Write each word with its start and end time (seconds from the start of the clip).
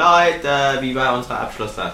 Leute, 0.00 0.80
wie 0.80 0.94
war 0.94 1.14
unser 1.14 1.38
Abschlusssatz? 1.40 1.92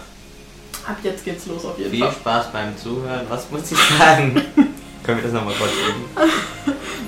Ab 0.87 0.97
jetzt 1.03 1.25
geht's 1.25 1.47
los 1.47 1.65
auf 1.65 1.77
jeden 1.77 1.91
Viel 1.91 2.04
Fall. 2.04 2.12
Spaß 2.12 2.52
beim 2.52 2.76
Zuhören. 2.79 3.26
Was 3.29 3.50
muss 3.50 3.72
ich 3.72 3.79
sagen? 3.98 4.34
Können 5.02 5.18
wir 5.18 5.25
das 5.25 5.32
nochmal 5.32 5.54
kurz 5.54 5.72
üben? 5.72 6.04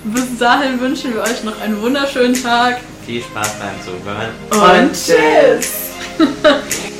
Bis 0.12 0.38
dahin 0.38 0.80
wünschen 0.80 1.14
wir 1.14 1.22
euch 1.22 1.44
noch 1.44 1.60
einen 1.60 1.80
wunderschönen 1.80 2.42
Tag. 2.42 2.80
Viel 3.06 3.22
Spaß 3.22 3.54
beim 3.60 3.80
Zuhören. 3.84 4.30
Und 4.50 4.92
tschüss! 4.92 5.92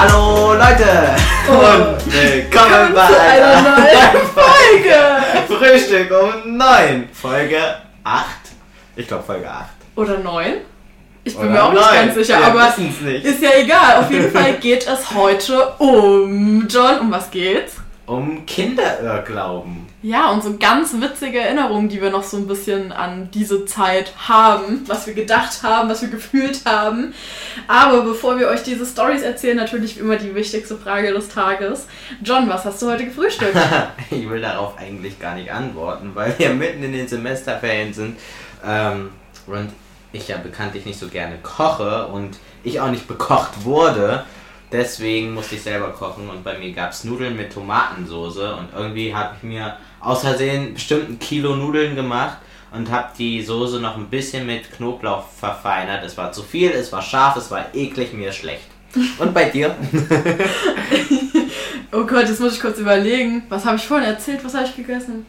Hallo 0.00 0.52
Leute! 0.54 1.16
Und 1.48 2.06
willkommen 2.12 2.94
bei 2.94 3.18
einer 3.20 3.62
neuen 3.62 4.28
Folge! 4.32 4.94
Frühstück 5.48 6.12
um 6.12 6.56
9. 6.56 7.08
Folge 7.12 7.58
8. 8.04 8.24
Ich 8.94 9.08
glaube 9.08 9.24
Folge 9.24 9.50
8. 9.50 9.66
Oder 9.96 10.18
neun? 10.18 10.58
Ich 11.24 11.36
bin 11.36 11.46
Oder 11.48 11.52
mir 11.52 11.64
auch 11.64 11.72
nicht 11.72 11.92
ganz 11.92 12.14
sicher, 12.14 12.38
Wir 12.38 12.46
aber 12.46 12.74
nicht. 12.78 13.24
ist 13.24 13.42
ja 13.42 13.50
egal. 13.58 13.96
Auf 13.96 14.08
jeden 14.12 14.30
Fall 14.30 14.52
geht 14.60 14.86
es 14.86 15.12
heute 15.12 15.66
um 15.78 16.68
John. 16.68 17.00
Um 17.00 17.10
was 17.10 17.28
geht's? 17.32 17.78
Um 18.06 18.46
Kinderirrglauben. 18.46 19.87
Ja, 20.00 20.30
und 20.30 20.44
so 20.44 20.56
ganz 20.58 20.94
witzige 21.00 21.40
Erinnerungen, 21.40 21.88
die 21.88 22.00
wir 22.00 22.10
noch 22.10 22.22
so 22.22 22.36
ein 22.36 22.46
bisschen 22.46 22.92
an 22.92 23.30
diese 23.34 23.66
Zeit 23.66 24.12
haben, 24.28 24.84
was 24.86 25.08
wir 25.08 25.14
gedacht 25.14 25.64
haben, 25.64 25.88
was 25.88 26.02
wir 26.02 26.08
gefühlt 26.08 26.64
haben. 26.66 27.14
Aber 27.66 28.02
bevor 28.02 28.38
wir 28.38 28.46
euch 28.46 28.62
diese 28.62 28.86
Stories 28.86 29.22
erzählen, 29.22 29.56
natürlich 29.56 29.96
wie 29.96 30.00
immer 30.00 30.14
die 30.14 30.36
wichtigste 30.36 30.76
Frage 30.76 31.12
des 31.12 31.28
Tages. 31.28 31.88
John, 32.22 32.48
was 32.48 32.64
hast 32.64 32.80
du 32.80 32.88
heute 32.88 33.06
gefrühstückt? 33.06 33.56
ich 34.10 34.30
will 34.30 34.40
darauf 34.40 34.78
eigentlich 34.78 35.18
gar 35.18 35.34
nicht 35.34 35.50
antworten, 35.50 36.12
weil 36.14 36.32
wir 36.38 36.50
mitten 36.50 36.84
in 36.84 36.92
den 36.92 37.08
Semesterferien 37.08 37.92
sind 37.92 38.18
ähm, 38.64 39.10
und 39.48 39.72
ich 40.12 40.28
ja 40.28 40.36
bekanntlich 40.36 40.86
nicht 40.86 41.00
so 41.00 41.08
gerne 41.08 41.38
koche 41.42 42.06
und 42.06 42.38
ich 42.62 42.80
auch 42.80 42.90
nicht 42.90 43.08
bekocht 43.08 43.64
wurde. 43.64 44.24
Deswegen 44.70 45.34
musste 45.34 45.56
ich 45.56 45.62
selber 45.62 45.90
kochen 45.90 46.28
und 46.28 46.44
bei 46.44 46.56
mir 46.56 46.72
gab 46.72 46.92
es 46.92 47.02
Nudeln 47.02 47.36
mit 47.36 47.52
Tomatensoße 47.52 48.54
und 48.54 48.68
irgendwie 48.76 49.14
habe 49.14 49.34
ich 49.36 49.42
mir 49.42 49.76
aus 50.00 50.22
Versehen 50.22 50.74
bestimmt 50.74 51.08
ein 51.08 51.18
Kilo 51.18 51.56
Nudeln 51.56 51.96
gemacht 51.96 52.38
und 52.72 52.90
habe 52.90 53.08
die 53.18 53.42
Soße 53.42 53.80
noch 53.80 53.96
ein 53.96 54.08
bisschen 54.08 54.46
mit 54.46 54.70
Knoblauch 54.72 55.24
verfeinert. 55.28 56.04
Es 56.04 56.16
war 56.16 56.32
zu 56.32 56.42
viel, 56.42 56.70
es 56.70 56.92
war 56.92 57.02
scharf, 57.02 57.36
es 57.36 57.50
war 57.50 57.74
eklig, 57.74 58.12
mir 58.12 58.32
schlecht. 58.32 58.66
Und 59.18 59.34
bei 59.34 59.46
dir? 59.46 59.74
oh 61.92 62.04
Gott, 62.04 62.28
jetzt 62.28 62.40
muss 62.40 62.54
ich 62.54 62.60
kurz 62.60 62.78
überlegen. 62.78 63.42
Was 63.48 63.64
habe 63.64 63.76
ich 63.76 63.86
vorhin 63.86 64.08
erzählt? 64.08 64.44
Was 64.44 64.54
habe 64.54 64.66
ich 64.66 64.76
gegessen? 64.76 65.26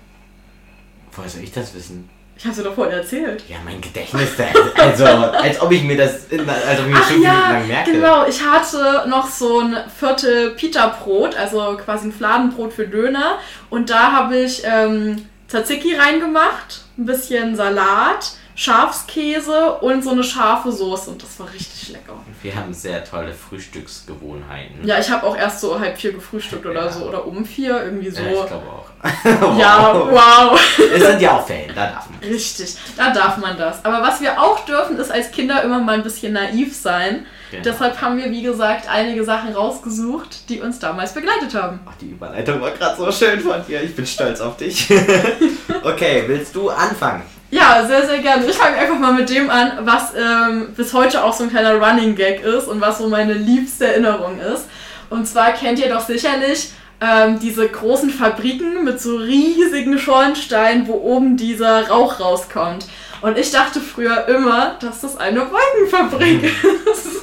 Woher 1.12 1.30
soll 1.30 1.44
ich 1.44 1.52
das 1.52 1.74
wissen? 1.74 2.10
Ich 2.40 2.46
habe 2.46 2.52
es 2.52 2.58
dir 2.58 2.64
doch 2.64 2.76
vorhin 2.76 2.98
erzählt. 2.98 3.44
Ja, 3.50 3.58
mein 3.66 3.82
Gedächtnis, 3.82 4.30
also 4.78 5.04
als 5.04 5.62
ob 5.62 5.74
ich 5.74 5.84
mir 5.84 5.98
das, 5.98 6.28
in, 6.30 6.50
als 6.50 6.80
ob 6.80 6.86
ich 6.86 6.94
mir 6.94 6.98
Ach 6.98 7.10
Minuten 7.10 7.26
ja, 7.26 7.52
lang 7.52 7.68
merke. 7.68 7.92
genau. 7.92 8.26
Ich 8.28 8.42
hatte 8.42 9.10
noch 9.10 9.28
so 9.28 9.60
ein 9.60 9.76
Viertel 10.00 10.52
Pita-Brot, 10.52 11.36
also 11.36 11.78
quasi 11.84 12.08
ein 12.08 12.14
Fladenbrot 12.14 12.72
für 12.72 12.88
Döner. 12.88 13.40
Und 13.70 13.90
da 13.90 14.14
habe 14.14 14.38
ich 14.38 14.62
ähm, 14.64 15.26
Tzatziki 15.50 15.96
reingemacht, 15.96 16.86
ein 16.98 17.06
bisschen 17.06 17.58
Salat, 17.58 18.32
Schafskäse 18.60 19.76
und 19.76 20.04
so 20.04 20.10
eine 20.12 20.22
scharfe 20.22 20.70
Soße. 20.70 21.12
Und 21.12 21.24
das 21.24 21.40
war 21.40 21.48
richtig 21.54 21.90
lecker. 21.94 22.14
Wir 22.42 22.54
haben 22.54 22.74
sehr 22.74 23.06
tolle 23.06 23.32
Frühstücksgewohnheiten. 23.34 24.86
Ja, 24.86 25.00
ich 25.00 25.10
habe 25.10 25.26
auch 25.26 25.38
erst 25.38 25.62
so 25.62 25.80
halb 25.80 25.98
vier 25.98 26.12
gefrühstückt 26.12 26.66
oder 26.66 26.86
Ja. 26.86 26.92
so. 26.92 27.06
Oder 27.08 27.26
um 27.26 27.46
vier, 27.46 27.82
irgendwie 27.86 28.10
so. 28.10 28.22
Äh, 28.22 28.34
ich 28.34 28.46
glaube 28.48 28.66
auch. 28.68 28.90
Ja, 29.58 29.94
wow. 29.94 30.60
Es 30.94 31.02
sind 31.02 31.22
ja 31.22 31.38
auch 31.38 31.48
Ferien, 31.48 31.72
da 31.74 31.88
darf 31.90 32.10
man. 32.10 32.20
Richtig, 32.30 32.76
da 32.98 33.12
darf 33.14 33.38
man 33.38 33.58
das. 33.58 33.86
Aber 33.86 34.02
was 34.02 34.20
wir 34.20 34.38
auch 34.42 34.66
dürfen, 34.66 34.98
ist 34.98 35.10
als 35.10 35.32
Kinder 35.32 35.64
immer 35.64 35.80
mal 35.80 35.96
ein 35.96 36.04
bisschen 36.04 36.34
naiv 36.34 36.76
sein. 36.76 37.26
Genau. 37.52 37.64
Deshalb 37.64 38.02
haben 38.02 38.18
wir, 38.18 38.30
wie 38.30 38.42
gesagt, 38.42 38.90
einige 38.90 39.24
Sachen 39.24 39.54
rausgesucht, 39.54 40.50
die 40.50 40.60
uns 40.60 40.80
damals 40.80 41.14
begleitet 41.14 41.56
haben. 41.56 41.80
Ach, 41.90 41.96
die 42.02 42.10
Überleitung 42.10 42.60
war 42.60 42.72
gerade 42.72 42.98
so 42.98 43.10
schön 43.10 43.40
von 43.40 43.66
dir. 43.66 43.82
Ich 43.82 43.96
bin 43.96 44.06
stolz 44.06 44.42
auf 44.42 44.58
dich. 44.58 44.90
okay, 45.84 46.26
willst 46.28 46.54
du 46.56 46.70
anfangen? 46.70 47.24
Ja, 47.52 47.84
sehr, 47.88 48.06
sehr 48.06 48.20
gerne. 48.20 48.46
Ich 48.46 48.56
fange 48.56 48.78
einfach 48.78 49.00
mal 49.00 49.14
mit 49.14 49.30
dem 49.30 49.50
an, 49.50 49.72
was 49.82 50.14
ähm, 50.16 50.74
bis 50.76 50.94
heute 50.94 51.24
auch 51.24 51.34
so 51.34 51.46
ein 51.46 51.50
kleiner 51.50 51.76
Running 51.76 52.16
Gag 52.16 52.44
ist 52.44 52.68
und 52.68 52.80
was 52.80 53.00
so 53.00 53.08
meine 53.08 53.34
liebste 53.34 53.88
Erinnerung 53.88 54.40
ist. 54.40 54.66
Und 55.10 55.28
zwar 55.28 55.54
kennt 55.54 55.80
ihr 55.80 55.90
doch 55.90 56.06
sicherlich 56.06 56.72
ähm, 57.02 57.40
diese 57.40 57.68
großen 57.68 58.12
Fabriken 58.12 58.84
mit 58.84 59.02
so 59.02 59.16
riesigen 59.16 59.98
Schornsteinen, 59.98 60.88
wo 60.88 60.94
oben 60.94 61.38
dieser 61.38 61.88
Rauch 61.88 62.20
rauskommt. 62.20 62.86
Und 63.22 63.38
ich 63.38 63.52
dachte 63.52 63.80
früher 63.82 64.28
immer, 64.28 64.76
dass 64.80 65.02
das 65.02 65.18
eine 65.18 65.42
Wolkenfabrik 65.42 66.44
ist. 66.92 67.19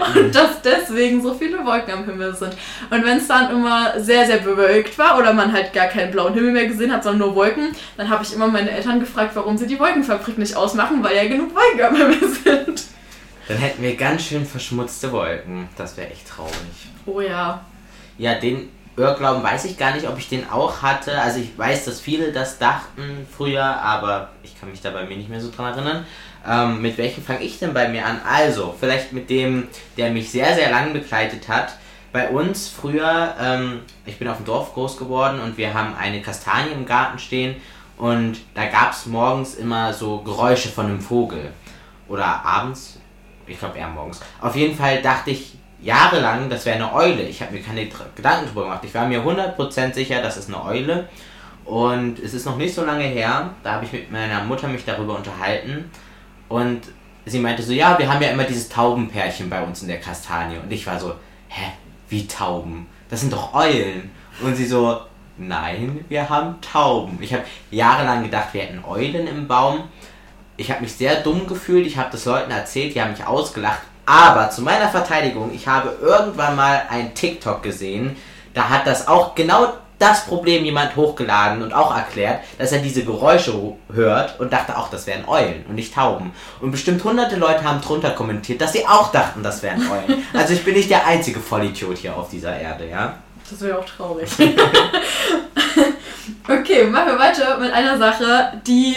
Und 0.00 0.34
dass 0.34 0.62
deswegen 0.62 1.22
so 1.22 1.34
viele 1.34 1.64
Wolken 1.64 1.92
am 1.94 2.04
Himmel 2.04 2.34
sind. 2.34 2.54
Und 2.90 3.04
wenn 3.04 3.18
es 3.18 3.28
dann 3.28 3.50
immer 3.50 3.98
sehr, 4.00 4.26
sehr 4.26 4.38
bewölkt 4.38 4.98
war 4.98 5.18
oder 5.18 5.32
man 5.32 5.52
halt 5.52 5.72
gar 5.72 5.86
keinen 5.86 6.10
blauen 6.10 6.34
Himmel 6.34 6.52
mehr 6.52 6.66
gesehen 6.66 6.92
hat, 6.92 7.02
sondern 7.02 7.28
nur 7.28 7.36
Wolken, 7.36 7.74
dann 7.96 8.08
habe 8.08 8.24
ich 8.24 8.34
immer 8.34 8.46
meine 8.46 8.70
Eltern 8.70 9.00
gefragt, 9.00 9.32
warum 9.34 9.56
sie 9.56 9.66
die 9.66 9.78
Wolkenfabrik 9.78 10.38
nicht 10.38 10.56
ausmachen, 10.56 11.02
weil 11.02 11.16
ja 11.16 11.26
genug 11.26 11.54
Wolken 11.54 11.82
am 11.82 11.96
Himmel 11.96 12.28
sind. 12.28 12.84
Dann 13.48 13.58
hätten 13.58 13.82
wir 13.82 13.94
ganz 13.96 14.22
schön 14.22 14.46
verschmutzte 14.46 15.12
Wolken. 15.12 15.68
Das 15.76 15.96
wäre 15.96 16.10
echt 16.10 16.28
traurig. 16.28 16.52
Oh 17.06 17.20
ja. 17.20 17.60
Ja, 18.16 18.34
den 18.36 18.70
Irrglauben 18.96 19.42
weiß 19.42 19.64
ich 19.64 19.76
gar 19.76 19.94
nicht, 19.94 20.08
ob 20.08 20.18
ich 20.18 20.28
den 20.28 20.48
auch 20.48 20.82
hatte. 20.82 21.20
Also 21.20 21.40
ich 21.40 21.58
weiß, 21.58 21.84
dass 21.84 22.00
viele 22.00 22.32
das 22.32 22.58
dachten 22.58 23.26
früher, 23.36 23.64
aber 23.64 24.30
ich 24.42 24.58
kann 24.58 24.70
mich 24.70 24.80
da 24.80 24.90
bei 24.90 25.04
mir 25.04 25.16
nicht 25.16 25.28
mehr 25.28 25.40
so 25.40 25.50
dran 25.50 25.74
erinnern. 25.74 26.06
Ähm, 26.46 26.82
mit 26.82 26.98
welchem 26.98 27.22
fange 27.22 27.42
ich 27.42 27.58
denn 27.58 27.72
bei 27.72 27.88
mir 27.88 28.04
an? 28.04 28.20
Also, 28.28 28.74
vielleicht 28.78 29.12
mit 29.12 29.30
dem, 29.30 29.68
der 29.96 30.10
mich 30.10 30.30
sehr, 30.30 30.54
sehr 30.54 30.70
lang 30.70 30.92
begleitet 30.92 31.48
hat. 31.48 31.76
Bei 32.12 32.28
uns 32.28 32.68
früher, 32.68 33.34
ähm, 33.40 33.80
ich 34.06 34.18
bin 34.18 34.28
auf 34.28 34.36
dem 34.36 34.46
Dorf 34.46 34.74
groß 34.74 34.96
geworden 34.98 35.40
und 35.40 35.58
wir 35.58 35.74
haben 35.74 35.94
eine 35.96 36.22
Kastanie 36.22 36.70
im 36.72 36.86
Garten 36.86 37.18
stehen 37.18 37.56
und 37.96 38.38
da 38.54 38.66
gab 38.66 38.92
es 38.92 39.06
morgens 39.06 39.54
immer 39.54 39.92
so 39.92 40.18
Geräusche 40.18 40.68
von 40.68 40.86
einem 40.86 41.00
Vogel. 41.00 41.52
Oder 42.08 42.44
abends, 42.44 43.00
ich 43.46 43.58
glaube 43.58 43.78
eher 43.78 43.88
morgens. 43.88 44.20
Auf 44.40 44.54
jeden 44.54 44.76
Fall 44.76 45.02
dachte 45.02 45.30
ich 45.30 45.56
jahrelang, 45.80 46.48
das 46.48 46.66
wäre 46.66 46.76
eine 46.76 46.94
Eule. 46.94 47.22
Ich 47.22 47.40
habe 47.42 47.52
mir 47.52 47.62
keine 47.62 47.88
Gedanken 48.14 48.46
drüber 48.46 48.62
gemacht. 48.62 48.84
Ich 48.84 48.94
war 48.94 49.06
mir 49.06 49.20
100% 49.20 49.94
sicher, 49.94 50.22
das 50.22 50.36
ist 50.36 50.48
eine 50.48 50.62
Eule. 50.64 51.08
Und 51.64 52.18
es 52.18 52.34
ist 52.34 52.44
noch 52.44 52.56
nicht 52.56 52.74
so 52.74 52.84
lange 52.84 53.04
her, 53.04 53.50
da 53.62 53.72
habe 53.72 53.86
ich 53.86 53.92
mit 53.92 54.12
meiner 54.12 54.44
Mutter 54.44 54.68
mich 54.68 54.84
darüber 54.84 55.16
unterhalten. 55.16 55.90
Und 56.48 56.82
sie 57.26 57.38
meinte 57.38 57.62
so, 57.62 57.72
ja, 57.72 57.98
wir 57.98 58.12
haben 58.12 58.22
ja 58.22 58.30
immer 58.30 58.44
dieses 58.44 58.68
Taubenpärchen 58.68 59.50
bei 59.50 59.62
uns 59.62 59.82
in 59.82 59.88
der 59.88 60.00
Kastanie. 60.00 60.58
Und 60.58 60.72
ich 60.72 60.86
war 60.86 60.98
so, 60.98 61.14
hä, 61.48 61.72
wie 62.08 62.26
Tauben? 62.26 62.86
Das 63.08 63.20
sind 63.20 63.32
doch 63.32 63.54
Eulen. 63.54 64.10
Und 64.42 64.56
sie 64.56 64.66
so, 64.66 65.00
nein, 65.36 66.04
wir 66.08 66.28
haben 66.28 66.60
Tauben. 66.60 67.18
Ich 67.20 67.32
habe 67.32 67.44
jahrelang 67.70 68.22
gedacht, 68.24 68.48
wir 68.52 68.62
hätten 68.62 68.84
Eulen 68.84 69.26
im 69.26 69.48
Baum. 69.48 69.84
Ich 70.56 70.70
habe 70.70 70.82
mich 70.82 70.92
sehr 70.92 71.16
dumm 71.16 71.46
gefühlt, 71.46 71.86
ich 71.86 71.96
habe 71.96 72.10
das 72.12 72.24
Leuten 72.26 72.50
erzählt, 72.50 72.94
die 72.94 73.02
haben 73.02 73.10
mich 73.10 73.26
ausgelacht. 73.26 73.82
Aber 74.06 74.50
zu 74.50 74.62
meiner 74.62 74.88
Verteidigung, 74.88 75.52
ich 75.52 75.66
habe 75.66 75.96
irgendwann 76.00 76.56
mal 76.56 76.82
ein 76.90 77.14
TikTok 77.14 77.62
gesehen, 77.62 78.16
da 78.52 78.68
hat 78.68 78.86
das 78.86 79.08
auch 79.08 79.34
genau 79.34 79.72
das 79.98 80.26
Problem 80.26 80.64
jemand 80.64 80.96
hochgeladen 80.96 81.62
und 81.62 81.72
auch 81.72 81.94
erklärt, 81.94 82.40
dass 82.58 82.72
er 82.72 82.80
diese 82.80 83.04
Geräusche 83.04 83.54
hört 83.92 84.40
und 84.40 84.52
dachte 84.52 84.76
auch, 84.76 84.90
das 84.90 85.06
wären 85.06 85.28
Eulen 85.28 85.64
und 85.68 85.76
nicht 85.76 85.94
Tauben. 85.94 86.32
Und 86.60 86.72
bestimmt 86.72 87.04
hunderte 87.04 87.36
Leute 87.36 87.62
haben 87.62 87.80
drunter 87.80 88.10
kommentiert, 88.10 88.60
dass 88.60 88.72
sie 88.72 88.86
auch 88.86 89.12
dachten, 89.12 89.42
das 89.42 89.62
wären 89.62 89.88
Eulen. 89.90 90.24
Also 90.34 90.52
ich 90.52 90.64
bin 90.64 90.74
nicht 90.74 90.90
der 90.90 91.06
einzige 91.06 91.40
Vollidiot 91.40 91.98
hier 91.98 92.16
auf 92.16 92.28
dieser 92.28 92.58
Erde, 92.58 92.88
ja? 92.88 93.18
Das 93.48 93.60
wäre 93.60 93.78
auch 93.78 93.84
traurig. 93.84 94.28
okay, 96.48 96.84
machen 96.84 97.12
wir 97.12 97.18
weiter 97.18 97.58
mit 97.58 97.72
einer 97.72 97.98
Sache, 97.98 98.60
die, 98.66 98.96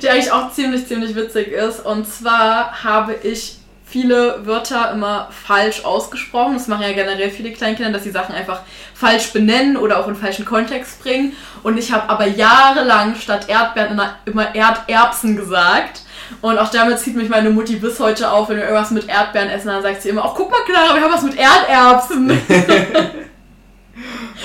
die 0.00 0.08
eigentlich 0.08 0.32
auch 0.32 0.52
ziemlich, 0.52 0.86
ziemlich 0.86 1.14
witzig 1.14 1.48
ist. 1.48 1.84
Und 1.84 2.06
zwar 2.06 2.84
habe 2.84 3.14
ich 3.14 3.58
viele 3.92 4.46
Wörter 4.46 4.90
immer 4.92 5.28
falsch 5.30 5.84
ausgesprochen. 5.84 6.54
Das 6.54 6.66
machen 6.66 6.82
ja 6.82 6.92
generell 6.92 7.30
viele 7.30 7.52
Kleinkinder, 7.52 7.92
dass 7.92 8.04
sie 8.04 8.10
Sachen 8.10 8.34
einfach 8.34 8.62
falsch 8.94 9.32
benennen 9.32 9.76
oder 9.76 10.00
auch 10.00 10.08
in 10.08 10.16
falschen 10.16 10.46
Kontext 10.46 11.02
bringen. 11.02 11.36
Und 11.62 11.76
ich 11.78 11.92
habe 11.92 12.08
aber 12.08 12.26
jahrelang 12.26 13.14
statt 13.16 13.48
Erdbeeren 13.48 14.00
immer- 14.24 14.54
Erderbsen 14.54 15.36
gesagt. 15.36 16.00
Und 16.40 16.58
auch 16.58 16.70
damit 16.70 16.98
zieht 16.98 17.14
mich 17.14 17.28
meine 17.28 17.50
Mutti 17.50 17.76
bis 17.76 18.00
heute 18.00 18.30
auf, 18.30 18.48
wenn 18.48 18.56
wir 18.56 18.64
irgendwas 18.64 18.90
mit 18.92 19.06
Erdbeeren 19.08 19.50
essen, 19.50 19.68
dann 19.68 19.82
sagt 19.82 20.00
sie 20.00 20.08
immer, 20.08 20.24
ach 20.24 20.32
guck 20.34 20.50
mal 20.50 20.62
Clara, 20.64 20.94
wir 20.94 21.02
haben 21.02 21.12
was 21.12 21.22
mit 21.22 21.36
Erderbsen. 21.38 22.40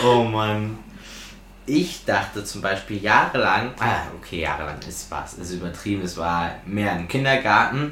Oh 0.04 0.24
Mann. 0.24 0.78
Ich 1.66 2.06
dachte 2.06 2.44
zum 2.44 2.62
Beispiel 2.62 3.02
jahrelang, 3.02 3.72
ah, 3.80 4.04
okay, 4.18 4.42
jahrelang 4.42 4.78
ist 4.88 5.10
was, 5.10 5.34
ist 5.34 5.52
übertrieben, 5.52 6.02
es 6.04 6.16
war 6.18 6.52
mehr 6.66 6.96
im 6.96 7.08
Kindergarten, 7.08 7.92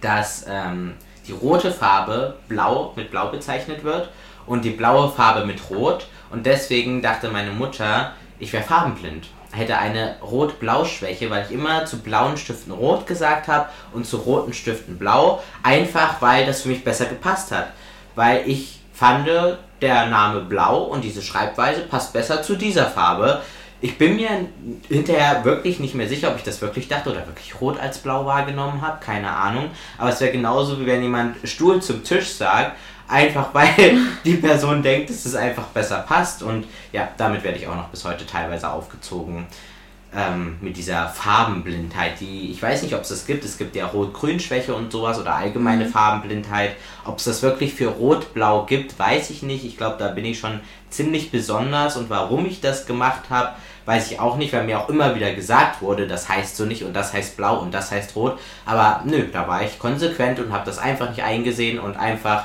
dass 0.00 0.46
ähm, 0.48 0.94
die 1.26 1.32
rote 1.32 1.70
Farbe 1.70 2.36
blau 2.48 2.92
mit 2.96 3.10
blau 3.10 3.28
bezeichnet 3.28 3.84
wird 3.84 4.10
und 4.46 4.64
die 4.64 4.70
blaue 4.70 5.10
Farbe 5.10 5.46
mit 5.46 5.70
rot. 5.70 6.06
Und 6.30 6.46
deswegen 6.46 7.02
dachte 7.02 7.30
meine 7.30 7.50
Mutter, 7.50 8.12
ich 8.38 8.52
wäre 8.52 8.64
farbenblind. 8.64 9.28
Hätte 9.50 9.78
eine 9.78 10.16
Rot-Blau-Schwäche, 10.20 11.30
weil 11.30 11.46
ich 11.46 11.52
immer 11.52 11.86
zu 11.86 12.00
blauen 12.00 12.36
Stiften 12.36 12.72
rot 12.72 13.06
gesagt 13.06 13.48
habe 13.48 13.68
und 13.94 14.06
zu 14.06 14.18
roten 14.18 14.52
Stiften 14.52 14.98
blau. 14.98 15.42
Einfach 15.62 16.20
weil 16.20 16.44
das 16.44 16.62
für 16.62 16.68
mich 16.68 16.84
besser 16.84 17.06
gepasst 17.06 17.50
hat. 17.50 17.68
Weil 18.14 18.46
ich 18.46 18.80
fand, 18.92 19.26
der 19.80 20.06
Name 20.06 20.40
Blau 20.40 20.82
und 20.82 21.04
diese 21.04 21.22
Schreibweise 21.22 21.82
passt 21.82 22.12
besser 22.12 22.42
zu 22.42 22.56
dieser 22.56 22.86
Farbe. 22.86 23.42
Ich 23.80 23.96
bin 23.96 24.16
mir 24.16 24.48
hinterher 24.88 25.44
wirklich 25.44 25.78
nicht 25.78 25.94
mehr 25.94 26.08
sicher, 26.08 26.30
ob 26.30 26.36
ich 26.36 26.42
das 26.42 26.60
wirklich 26.60 26.88
dachte 26.88 27.10
oder 27.10 27.26
wirklich 27.26 27.60
rot 27.60 27.78
als 27.78 27.98
blau 27.98 28.26
wahrgenommen 28.26 28.82
habe. 28.82 28.98
Keine 29.04 29.30
Ahnung. 29.30 29.70
Aber 29.98 30.10
es 30.10 30.20
wäre 30.20 30.32
genauso, 30.32 30.80
wie 30.80 30.86
wenn 30.86 31.02
jemand 31.02 31.36
Stuhl 31.44 31.80
zum 31.80 32.02
Tisch 32.02 32.28
sagt. 32.28 32.76
Einfach 33.06 33.48
weil 33.54 33.98
die 34.24 34.34
Person 34.34 34.82
denkt, 34.82 35.10
dass 35.10 35.24
es 35.24 35.36
einfach 35.36 35.66
besser 35.66 35.98
passt. 35.98 36.42
Und 36.42 36.66
ja, 36.92 37.08
damit 37.16 37.44
werde 37.44 37.58
ich 37.58 37.68
auch 37.68 37.76
noch 37.76 37.88
bis 37.88 38.04
heute 38.04 38.26
teilweise 38.26 38.68
aufgezogen. 38.68 39.46
Ähm, 40.12 40.56
mit 40.62 40.76
dieser 40.78 41.06
Farbenblindheit, 41.10 42.18
die 42.18 42.50
ich 42.50 42.62
weiß 42.62 42.82
nicht, 42.82 42.94
ob 42.94 43.02
es 43.02 43.10
das 43.10 43.26
gibt. 43.26 43.44
Es 43.44 43.58
gibt 43.58 43.76
ja 43.76 43.86
Rot-Grün-Schwäche 43.86 44.74
und 44.74 44.90
sowas 44.90 45.20
oder 45.20 45.34
allgemeine 45.36 45.84
mhm. 45.84 45.90
Farbenblindheit. 45.90 46.74
Ob 47.04 47.18
es 47.18 47.24
das 47.24 47.42
wirklich 47.42 47.74
für 47.74 47.88
Rot-Blau 47.88 48.64
gibt, 48.64 48.98
weiß 48.98 49.30
ich 49.30 49.42
nicht. 49.42 49.64
Ich 49.64 49.76
glaube, 49.76 49.96
da 49.98 50.08
bin 50.08 50.24
ich 50.24 50.38
schon 50.38 50.60
ziemlich 50.90 51.30
besonders 51.30 51.96
und 51.96 52.10
warum 52.10 52.46
ich 52.46 52.60
das 52.60 52.86
gemacht 52.86 53.24
habe, 53.30 53.50
weiß 53.88 54.10
ich 54.10 54.20
auch 54.20 54.36
nicht, 54.36 54.52
weil 54.52 54.64
mir 54.64 54.78
auch 54.78 54.90
immer 54.90 55.14
wieder 55.14 55.32
gesagt 55.32 55.80
wurde, 55.80 56.06
das 56.06 56.28
heißt 56.28 56.58
so 56.58 56.66
nicht 56.66 56.84
und 56.84 56.94
das 56.94 57.14
heißt 57.14 57.38
blau 57.38 57.58
und 57.58 57.72
das 57.72 57.90
heißt 57.90 58.14
rot. 58.16 58.38
Aber 58.66 59.00
nö, 59.06 59.24
da 59.32 59.48
war 59.48 59.62
ich 59.62 59.78
konsequent 59.78 60.38
und 60.40 60.52
habe 60.52 60.66
das 60.66 60.78
einfach 60.78 61.08
nicht 61.08 61.22
eingesehen 61.22 61.80
und 61.80 61.96
einfach 61.96 62.44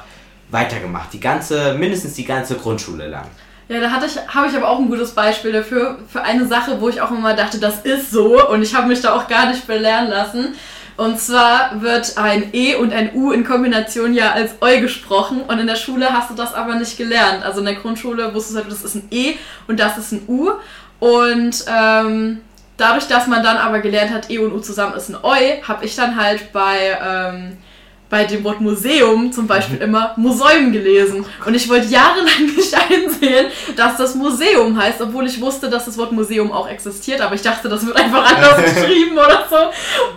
weitergemacht. 0.52 1.12
Die 1.12 1.20
ganze, 1.20 1.74
mindestens 1.74 2.14
die 2.14 2.24
ganze 2.24 2.56
Grundschule 2.56 3.10
lang. 3.10 3.26
Ja, 3.68 3.82
da 3.82 3.92
hatte 3.92 4.06
ich, 4.06 4.18
habe 4.34 4.48
ich 4.48 4.56
aber 4.56 4.70
auch 4.70 4.80
ein 4.80 4.88
gutes 4.88 5.12
Beispiel 5.12 5.52
dafür, 5.52 6.00
für 6.08 6.22
eine 6.22 6.48
Sache, 6.48 6.80
wo 6.80 6.88
ich 6.88 7.02
auch 7.02 7.12
immer 7.12 7.34
dachte, 7.34 7.60
das 7.60 7.82
ist 7.82 8.12
so 8.12 8.50
und 8.50 8.64
ich 8.64 8.74
habe 8.74 8.88
mich 8.88 9.02
da 9.02 9.14
auch 9.14 9.28
gar 9.28 9.48
nicht 9.48 9.68
belehren 9.68 10.08
lassen. 10.08 10.56
Und 10.96 11.20
zwar 11.20 11.82
wird 11.82 12.18
ein 12.18 12.54
E 12.54 12.76
und 12.76 12.94
ein 12.94 13.16
U 13.16 13.32
in 13.32 13.44
Kombination 13.44 14.14
ja 14.14 14.32
als 14.32 14.52
Eu 14.62 14.80
gesprochen 14.80 15.42
und 15.42 15.58
in 15.58 15.66
der 15.66 15.76
Schule 15.76 16.14
hast 16.14 16.30
du 16.30 16.36
das 16.36 16.54
aber 16.54 16.76
nicht 16.76 16.98
gelernt. 16.98 17.44
Also 17.44 17.60
in 17.60 17.66
der 17.66 17.76
Grundschule 17.76 18.34
wusstest 18.34 18.56
du 18.56 18.62
halt, 18.62 18.72
das 18.72 18.84
ist 18.84 18.96
ein 18.96 19.08
E 19.10 19.34
und 19.68 19.80
das 19.80 19.98
ist 19.98 20.12
ein 20.12 20.24
U. 20.28 20.52
Und 21.00 21.66
ähm, 21.68 22.42
dadurch, 22.78 23.08
dass 23.08 23.28
man 23.28 23.44
dann 23.44 23.58
aber 23.58 23.80
gelernt 23.80 24.12
hat, 24.12 24.30
E 24.30 24.38
und 24.40 24.54
U 24.54 24.60
zusammen 24.60 24.96
ist 24.96 25.10
ein 25.10 25.18
Eu, 25.22 25.62
habe 25.68 25.86
ich 25.86 25.96
dann 25.96 26.16
halt 26.16 26.52
bei, 26.54 26.98
ähm, 27.02 27.58
bei 28.14 28.26
dem 28.26 28.44
Wort 28.44 28.62
Museum 28.62 29.32
zum 29.32 29.48
Beispiel 29.48 29.78
mhm. 29.78 29.82
immer 29.82 30.14
Museum 30.18 30.72
gelesen. 30.72 31.26
Und 31.44 31.56
ich 31.56 31.68
wollte 31.68 31.88
jahrelang 31.88 32.46
nicht 32.56 32.72
einsehen, 32.72 33.48
dass 33.76 33.98
das 33.98 34.14
Museum 34.14 34.80
heißt, 34.80 35.02
obwohl 35.02 35.26
ich 35.26 35.42
wusste, 35.42 35.68
dass 35.68 35.86
das 35.86 35.98
Wort 35.98 36.12
Museum 36.12 36.52
auch 36.52 36.70
existiert. 36.70 37.22
Aber 37.22 37.34
ich 37.34 37.42
dachte, 37.42 37.70
das 37.70 37.84
wird 37.84 37.98
einfach 37.98 38.24
anders 38.32 38.76
geschrieben 38.76 39.18
oder 39.18 39.48
so. 39.50 39.56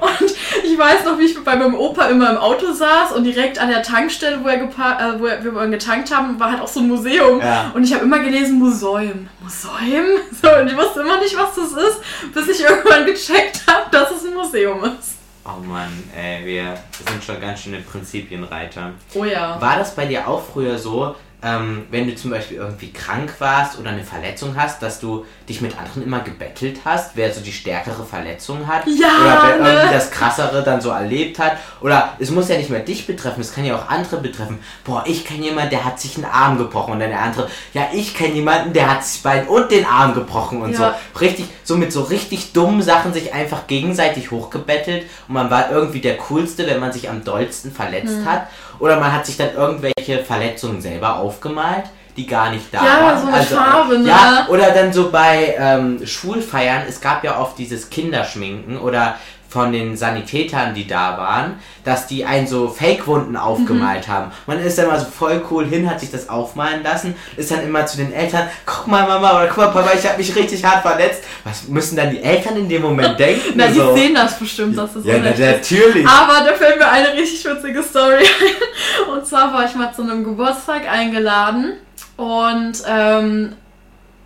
Und 0.06 0.30
ich 0.62 0.78
weiß 0.78 1.06
noch, 1.06 1.18
wie 1.18 1.24
ich 1.24 1.42
bei 1.42 1.56
meinem 1.56 1.74
Opa 1.74 2.08
immer 2.08 2.28
im 2.28 2.36
Auto 2.36 2.70
saß 2.70 3.12
und 3.12 3.24
direkt 3.24 3.58
an 3.58 3.70
der 3.70 3.82
Tankstelle, 3.82 4.40
wo, 4.44 4.48
er 4.48 4.60
äh, 4.60 5.18
wo 5.18 5.24
wir 5.24 5.66
getankt 5.68 6.14
haben, 6.14 6.38
war 6.38 6.52
halt 6.52 6.60
auch 6.60 6.68
so 6.68 6.80
ein 6.80 6.88
Museum. 6.88 7.40
Ja. 7.40 7.72
Und 7.72 7.82
ich 7.82 7.94
habe 7.94 8.04
immer 8.04 8.18
gelesen 8.18 8.58
Museum. 8.58 9.26
Museum? 9.40 10.04
So, 10.42 10.54
und 10.54 10.66
ich 10.66 10.76
wusste 10.76 11.00
immer 11.00 11.18
nicht, 11.18 11.34
was 11.34 11.54
das 11.54 11.72
ist, 11.72 12.00
bis 12.34 12.48
ich 12.48 12.62
irgendwann 12.62 13.06
gecheckt 13.06 13.62
habe, 13.66 13.86
dass 13.90 14.10
es 14.10 14.26
ein 14.26 14.34
Museum 14.34 14.84
ist. 14.84 15.15
Oh 15.48 15.60
Mann, 15.64 15.92
ey, 16.16 16.44
wir 16.44 16.76
sind 17.06 17.22
schon 17.22 17.40
ganz 17.40 17.60
schöne 17.60 17.78
Prinzipienreiter. 17.78 18.90
Oh 19.14 19.24
ja. 19.24 19.60
War 19.60 19.78
das 19.78 19.94
bei 19.94 20.06
dir 20.06 20.26
auch 20.26 20.42
früher 20.42 20.76
so, 20.76 21.14
ähm, 21.46 21.86
wenn 21.90 22.08
du 22.08 22.16
zum 22.16 22.32
Beispiel 22.32 22.56
irgendwie 22.56 22.90
krank 22.90 23.34
warst 23.38 23.78
oder 23.78 23.90
eine 23.90 24.02
Verletzung 24.02 24.56
hast, 24.56 24.82
dass 24.82 24.98
du 24.98 25.24
dich 25.48 25.60
mit 25.60 25.78
anderen 25.78 26.02
immer 26.02 26.20
gebettelt 26.20 26.80
hast, 26.84 27.12
wer 27.14 27.32
so 27.32 27.40
die 27.40 27.52
stärkere 27.52 28.04
Verletzung 28.04 28.66
hat 28.66 28.84
ja, 28.86 29.08
oder 29.20 29.42
wer 29.42 29.62
ne? 29.62 29.68
irgendwie 29.68 29.94
das 29.94 30.10
krassere 30.10 30.64
dann 30.64 30.80
so 30.80 30.90
erlebt 30.90 31.38
hat 31.38 31.58
oder 31.80 32.14
es 32.18 32.30
muss 32.30 32.48
ja 32.48 32.56
nicht 32.56 32.70
mehr 32.70 32.80
dich 32.80 33.06
betreffen, 33.06 33.40
es 33.40 33.54
kann 33.54 33.64
ja 33.64 33.76
auch 33.76 33.88
andere 33.88 34.16
betreffen. 34.16 34.58
Boah, 34.82 35.04
ich 35.06 35.24
kenne 35.24 35.44
jemanden, 35.44 35.70
der 35.70 35.84
hat 35.84 36.00
sich 36.00 36.16
einen 36.16 36.24
Arm 36.24 36.58
gebrochen 36.58 36.94
und 36.94 37.00
dann 37.00 37.10
der 37.10 37.22
andere, 37.22 37.48
ja, 37.72 37.90
ich 37.92 38.16
kenne 38.16 38.34
jemanden, 38.34 38.72
der 38.72 38.90
hat 38.90 39.04
sich 39.04 39.22
Bein 39.22 39.46
und 39.46 39.70
den 39.70 39.86
Arm 39.86 40.14
gebrochen 40.14 40.62
und 40.62 40.72
ja. 40.72 40.96
so. 41.14 41.20
Richtig, 41.20 41.46
so 41.62 41.76
mit 41.76 41.92
so 41.92 42.02
richtig 42.02 42.52
dummen 42.52 42.82
Sachen 42.82 43.12
sich 43.12 43.32
einfach 43.32 43.68
gegenseitig 43.68 44.32
hochgebettelt 44.32 45.04
und 45.28 45.34
man 45.34 45.50
war 45.50 45.70
irgendwie 45.70 46.00
der 46.00 46.16
coolste, 46.16 46.66
wenn 46.66 46.80
man 46.80 46.92
sich 46.92 47.08
am 47.08 47.22
dollsten 47.22 47.70
verletzt 47.70 48.16
hm. 48.16 48.24
hat 48.24 48.48
oder 48.78 48.98
man 48.98 49.12
hat 49.12 49.26
sich 49.26 49.36
dann 49.36 49.54
irgendwelche 49.54 50.24
Verletzungen 50.24 50.80
selber 50.80 51.16
aufgemalt, 51.16 51.84
die 52.16 52.26
gar 52.26 52.50
nicht 52.50 52.72
da 52.72 52.78
ja, 52.78 52.84
waren. 52.84 53.04
Ja, 53.04 53.18
so 53.18 53.26
eine 53.26 53.36
also, 53.36 53.56
Farbe, 53.56 53.98
ne? 53.98 54.08
Ja, 54.08 54.46
oder 54.48 54.70
dann 54.70 54.92
so 54.92 55.10
bei 55.10 55.54
ähm, 55.58 56.06
Schulfeiern, 56.06 56.82
es 56.88 57.00
gab 57.00 57.24
ja 57.24 57.38
oft 57.38 57.58
dieses 57.58 57.90
Kinderschminken 57.90 58.78
oder 58.78 59.16
von 59.56 59.72
den 59.72 59.96
Sanitätern, 59.96 60.74
die 60.74 60.86
da 60.86 61.16
waren, 61.16 61.54
dass 61.82 62.06
die 62.06 62.26
einen 62.26 62.46
so 62.46 62.68
Fake-Wunden 62.68 63.38
aufgemalt 63.38 64.06
mhm. 64.06 64.12
haben. 64.12 64.30
Man 64.46 64.60
ist 64.60 64.76
dann 64.76 64.88
mal 64.88 65.00
so 65.00 65.06
voll 65.06 65.42
cool 65.50 65.64
hin, 65.64 65.88
hat 65.88 65.98
sich 65.98 66.10
das 66.10 66.28
aufmalen 66.28 66.82
lassen, 66.82 67.14
ist 67.38 67.50
dann 67.50 67.62
immer 67.62 67.86
zu 67.86 67.96
den 67.96 68.12
Eltern, 68.12 68.50
guck 68.66 68.86
mal 68.86 69.08
Mama 69.08 69.30
oder 69.30 69.46
guck 69.46 69.56
mal 69.56 69.68
Papa, 69.68 69.92
ich 69.98 70.06
habe 70.06 70.18
mich 70.18 70.36
richtig 70.36 70.62
hart 70.62 70.82
verletzt. 70.82 71.24
Was 71.44 71.68
müssen 71.68 71.96
dann 71.96 72.10
die 72.10 72.22
Eltern 72.22 72.58
in 72.58 72.68
dem 72.68 72.82
Moment 72.82 73.18
denken? 73.18 73.54
Na, 73.54 73.68
die 73.68 73.78
so? 73.78 73.94
sehen 73.94 74.14
das 74.14 74.38
bestimmt, 74.38 74.76
dass 74.76 74.92
das 74.92 75.06
Ja, 75.06 75.14
na, 75.16 75.30
natürlich. 75.30 76.06
Aber 76.06 76.44
da 76.44 76.52
fällt 76.52 76.78
mir 76.78 76.90
eine 76.90 77.14
richtig 77.14 77.42
witzige 77.46 77.82
Story 77.82 78.16
ein. 78.18 79.10
Und 79.10 79.26
zwar 79.26 79.54
war 79.54 79.64
ich 79.64 79.74
mal 79.74 79.90
zu 79.94 80.02
einem 80.02 80.22
Geburtstag 80.22 80.86
eingeladen 80.86 81.78
und 82.18 82.82
ähm, 82.86 83.54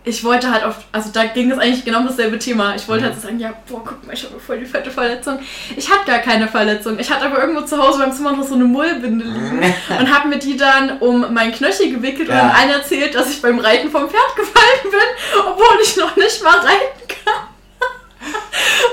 ich 0.03 0.23
wollte 0.23 0.51
halt 0.51 0.63
auf, 0.63 0.77
also 0.91 1.11
da 1.13 1.25
ging 1.25 1.51
es 1.51 1.59
eigentlich 1.59 1.85
genau 1.85 1.99
um 1.99 2.07
dasselbe 2.07 2.39
Thema. 2.39 2.75
Ich 2.75 2.87
wollte 2.87 3.05
mhm. 3.05 3.09
halt 3.09 3.21
sagen, 3.21 3.39
ja, 3.39 3.53
boah, 3.69 3.83
guck 3.85 4.05
mal, 4.05 4.13
ich 4.13 4.23
habe 4.23 4.39
voll 4.39 4.59
die 4.59 4.65
fette 4.65 4.89
Verletzung. 4.89 5.39
Ich 5.75 5.89
hatte 5.89 6.05
gar 6.05 6.19
keine 6.19 6.47
Verletzung. 6.47 6.97
Ich 6.97 7.11
hatte 7.11 7.25
aber 7.25 7.39
irgendwo 7.39 7.61
zu 7.61 7.77
Hause 7.77 7.99
beim 7.99 8.11
Zimmer 8.11 8.31
noch 8.31 8.43
so 8.43 8.55
eine 8.55 8.63
Mullbinde 8.63 9.25
liegen 9.25 9.61
und 9.99 10.13
habe 10.13 10.27
mir 10.27 10.39
die 10.39 10.57
dann 10.57 10.97
um 10.99 11.31
mein 11.33 11.51
Knöchel 11.51 11.91
gewickelt 11.91 12.29
ja. 12.29 12.33
und 12.33 12.39
dann 12.41 12.51
allen 12.51 12.69
erzählt, 12.71 13.13
dass 13.13 13.29
ich 13.29 13.41
beim 13.41 13.59
Reiten 13.59 13.91
vom 13.91 14.09
Pferd 14.09 14.35
gefallen 14.35 14.81
bin, 14.83 15.43
obwohl 15.45 15.77
ich 15.83 15.95
noch 15.97 16.15
nicht 16.15 16.43
mal 16.43 16.57
reiten 16.57 17.07
kann. 17.07 17.50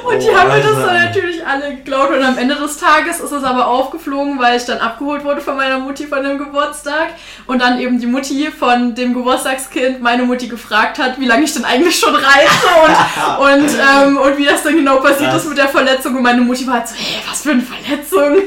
Und 0.04 0.16
oh, 0.16 0.18
die 0.18 0.34
haben 0.34 0.48
mir 0.48 0.62
das 0.62 0.86
dann 0.86 1.04
natürlich 1.04 1.46
alle 1.46 1.74
geglaubt. 1.76 2.12
Und 2.12 2.22
am 2.22 2.38
Ende 2.38 2.54
des 2.54 2.78
Tages 2.78 3.20
ist 3.20 3.32
es 3.32 3.44
aber 3.44 3.66
aufgeflogen, 3.66 4.38
weil 4.38 4.56
ich 4.56 4.64
dann 4.64 4.78
abgeholt 4.78 5.24
wurde 5.24 5.40
von 5.40 5.56
meiner 5.56 5.78
Mutti 5.78 6.06
von 6.06 6.22
dem 6.22 6.38
Geburtstag. 6.38 7.08
Und 7.46 7.60
dann 7.60 7.78
eben 7.80 8.00
die 8.00 8.06
Mutti 8.06 8.50
von 8.50 8.94
dem 8.94 9.12
Geburtstagskind 9.14 10.00
meine 10.00 10.22
Mutti 10.22 10.48
gefragt 10.48 10.98
hat, 10.98 11.20
wie 11.20 11.26
lange 11.26 11.44
ich 11.44 11.52
denn 11.52 11.64
eigentlich 11.64 11.98
schon 11.98 12.14
reite 12.14 12.48
und, 12.84 13.38
und, 13.64 13.70
ähm, 13.78 14.16
und 14.16 14.38
wie 14.38 14.44
das 14.44 14.62
dann 14.62 14.76
genau 14.76 14.96
passiert 14.96 15.34
ist 15.34 15.48
mit 15.48 15.58
der 15.58 15.68
Verletzung. 15.68 16.16
Und 16.16 16.22
meine 16.22 16.40
Mutti 16.40 16.66
war 16.66 16.74
halt 16.74 16.88
so, 16.88 16.94
hey, 16.94 17.22
was 17.28 17.42
für 17.42 17.50
eine 17.50 17.62
Verletzung. 17.62 18.42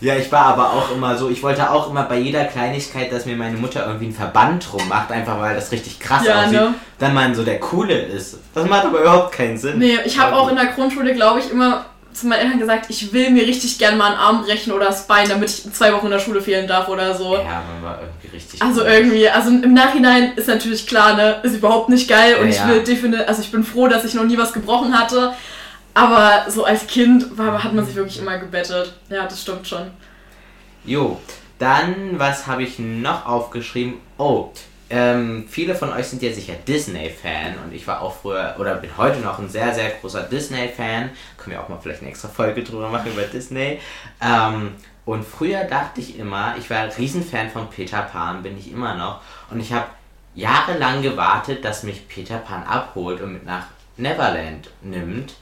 Ja, 0.00 0.16
ich 0.16 0.30
war 0.30 0.46
aber 0.46 0.72
auch 0.72 0.90
immer 0.94 1.16
so, 1.16 1.30
ich 1.30 1.42
wollte 1.42 1.70
auch 1.70 1.90
immer 1.90 2.02
bei 2.02 2.18
jeder 2.18 2.44
Kleinigkeit, 2.44 3.10
dass 3.12 3.24
mir 3.24 3.36
meine 3.36 3.56
Mutter 3.56 3.86
irgendwie 3.86 4.06
einen 4.06 4.14
Verband 4.14 4.66
drum 4.70 4.86
macht, 4.88 5.10
einfach 5.10 5.40
weil 5.40 5.54
das 5.54 5.72
richtig 5.72 5.98
krass 5.98 6.24
ja, 6.26 6.40
aussieht. 6.42 6.52
Ne? 6.52 6.74
Dann 6.98 7.14
man 7.14 7.34
so 7.34 7.44
der 7.44 7.60
Coole 7.60 7.98
ist. 7.98 8.38
Das 8.54 8.68
macht 8.68 8.84
aber 8.84 9.00
überhaupt 9.00 9.32
keinen 9.32 9.56
Sinn. 9.56 9.78
Nee, 9.78 9.98
ich 10.04 10.18
habe 10.18 10.36
auch 10.36 10.48
in 10.48 10.56
der 10.56 10.66
Grundschule, 10.66 11.14
glaube 11.14 11.40
ich, 11.40 11.50
immer 11.50 11.86
zu 12.16 12.26
meinen 12.26 12.40
Eltern 12.40 12.58
gesagt, 12.58 12.86
ich 12.88 13.12
will 13.12 13.30
mir 13.30 13.46
richtig 13.46 13.78
gerne 13.78 13.96
mal 13.96 14.06
einen 14.06 14.16
Arm 14.16 14.42
brechen 14.42 14.72
oder 14.72 14.86
das 14.86 15.06
Bein, 15.06 15.28
damit 15.28 15.50
ich 15.50 15.72
zwei 15.72 15.92
Wochen 15.92 16.06
in 16.06 16.12
der 16.12 16.18
Schule 16.18 16.40
fehlen 16.40 16.66
darf 16.66 16.88
oder 16.88 17.14
so. 17.14 17.36
Ja, 17.36 17.62
man 17.74 17.82
war 17.82 18.00
irgendwie 18.00 18.28
richtig. 18.34 18.62
Also 18.62 18.80
cool. 18.80 18.86
irgendwie, 18.86 19.28
also 19.28 19.50
im 19.50 19.74
Nachhinein 19.74 20.32
ist 20.34 20.48
natürlich 20.48 20.86
klar, 20.86 21.14
ne, 21.14 21.40
ist 21.42 21.56
überhaupt 21.56 21.90
nicht 21.90 22.08
geil 22.08 22.36
und 22.40 22.48
ja, 22.48 22.54
ich 22.54 22.66
will 22.66 22.82
definitiv, 22.82 23.28
also 23.28 23.42
ich 23.42 23.52
bin 23.52 23.64
froh, 23.64 23.86
dass 23.86 24.04
ich 24.04 24.14
noch 24.14 24.24
nie 24.24 24.38
was 24.38 24.52
gebrochen 24.52 24.98
hatte. 24.98 25.34
Aber 25.96 26.44
so 26.50 26.66
als 26.66 26.86
Kind 26.86 27.38
war, 27.38 27.64
hat 27.64 27.72
man 27.72 27.82
sich 27.82 27.94
wirklich 27.94 28.18
immer 28.18 28.36
gebettet. 28.36 28.92
Ja, 29.08 29.24
das 29.24 29.40
stimmt 29.40 29.66
schon. 29.66 29.90
Jo, 30.84 31.18
dann, 31.58 32.18
was 32.18 32.46
habe 32.46 32.64
ich 32.64 32.78
noch 32.78 33.24
aufgeschrieben? 33.24 33.94
Oh, 34.18 34.50
ähm, 34.90 35.46
viele 35.48 35.74
von 35.74 35.90
euch 35.94 36.06
sind 36.08 36.20
ja 36.20 36.30
sicher 36.34 36.52
Disney-Fan 36.68 37.54
und 37.64 37.72
ich 37.72 37.86
war 37.86 38.02
auch 38.02 38.14
früher 38.14 38.56
oder 38.58 38.74
bin 38.74 38.90
heute 38.98 39.20
noch 39.20 39.38
ein 39.38 39.48
sehr, 39.48 39.72
sehr 39.72 39.88
großer 39.88 40.24
Disney-Fan. 40.24 41.08
Können 41.38 41.56
wir 41.56 41.62
auch 41.62 41.70
mal 41.70 41.78
vielleicht 41.82 42.02
eine 42.02 42.10
extra 42.10 42.28
Folge 42.28 42.62
drüber 42.62 42.90
machen 42.90 43.10
über 43.10 43.22
Disney. 43.22 43.80
Ähm, 44.20 44.72
und 45.06 45.24
früher 45.24 45.64
dachte 45.64 46.02
ich 46.02 46.18
immer, 46.18 46.56
ich 46.58 46.68
war 46.68 46.80
ein 46.80 46.90
Riesenfan 46.90 47.48
von 47.48 47.70
Peter 47.70 48.02
Pan, 48.02 48.42
bin 48.42 48.58
ich 48.58 48.70
immer 48.70 48.96
noch. 48.96 49.22
Und 49.50 49.60
ich 49.60 49.72
habe 49.72 49.86
jahrelang 50.34 51.00
gewartet, 51.00 51.64
dass 51.64 51.84
mich 51.84 52.06
Peter 52.06 52.36
Pan 52.36 52.64
abholt 52.64 53.22
und 53.22 53.32
mit 53.32 53.46
nach 53.46 53.68
Neverland 53.96 54.68
nimmt. 54.82 55.36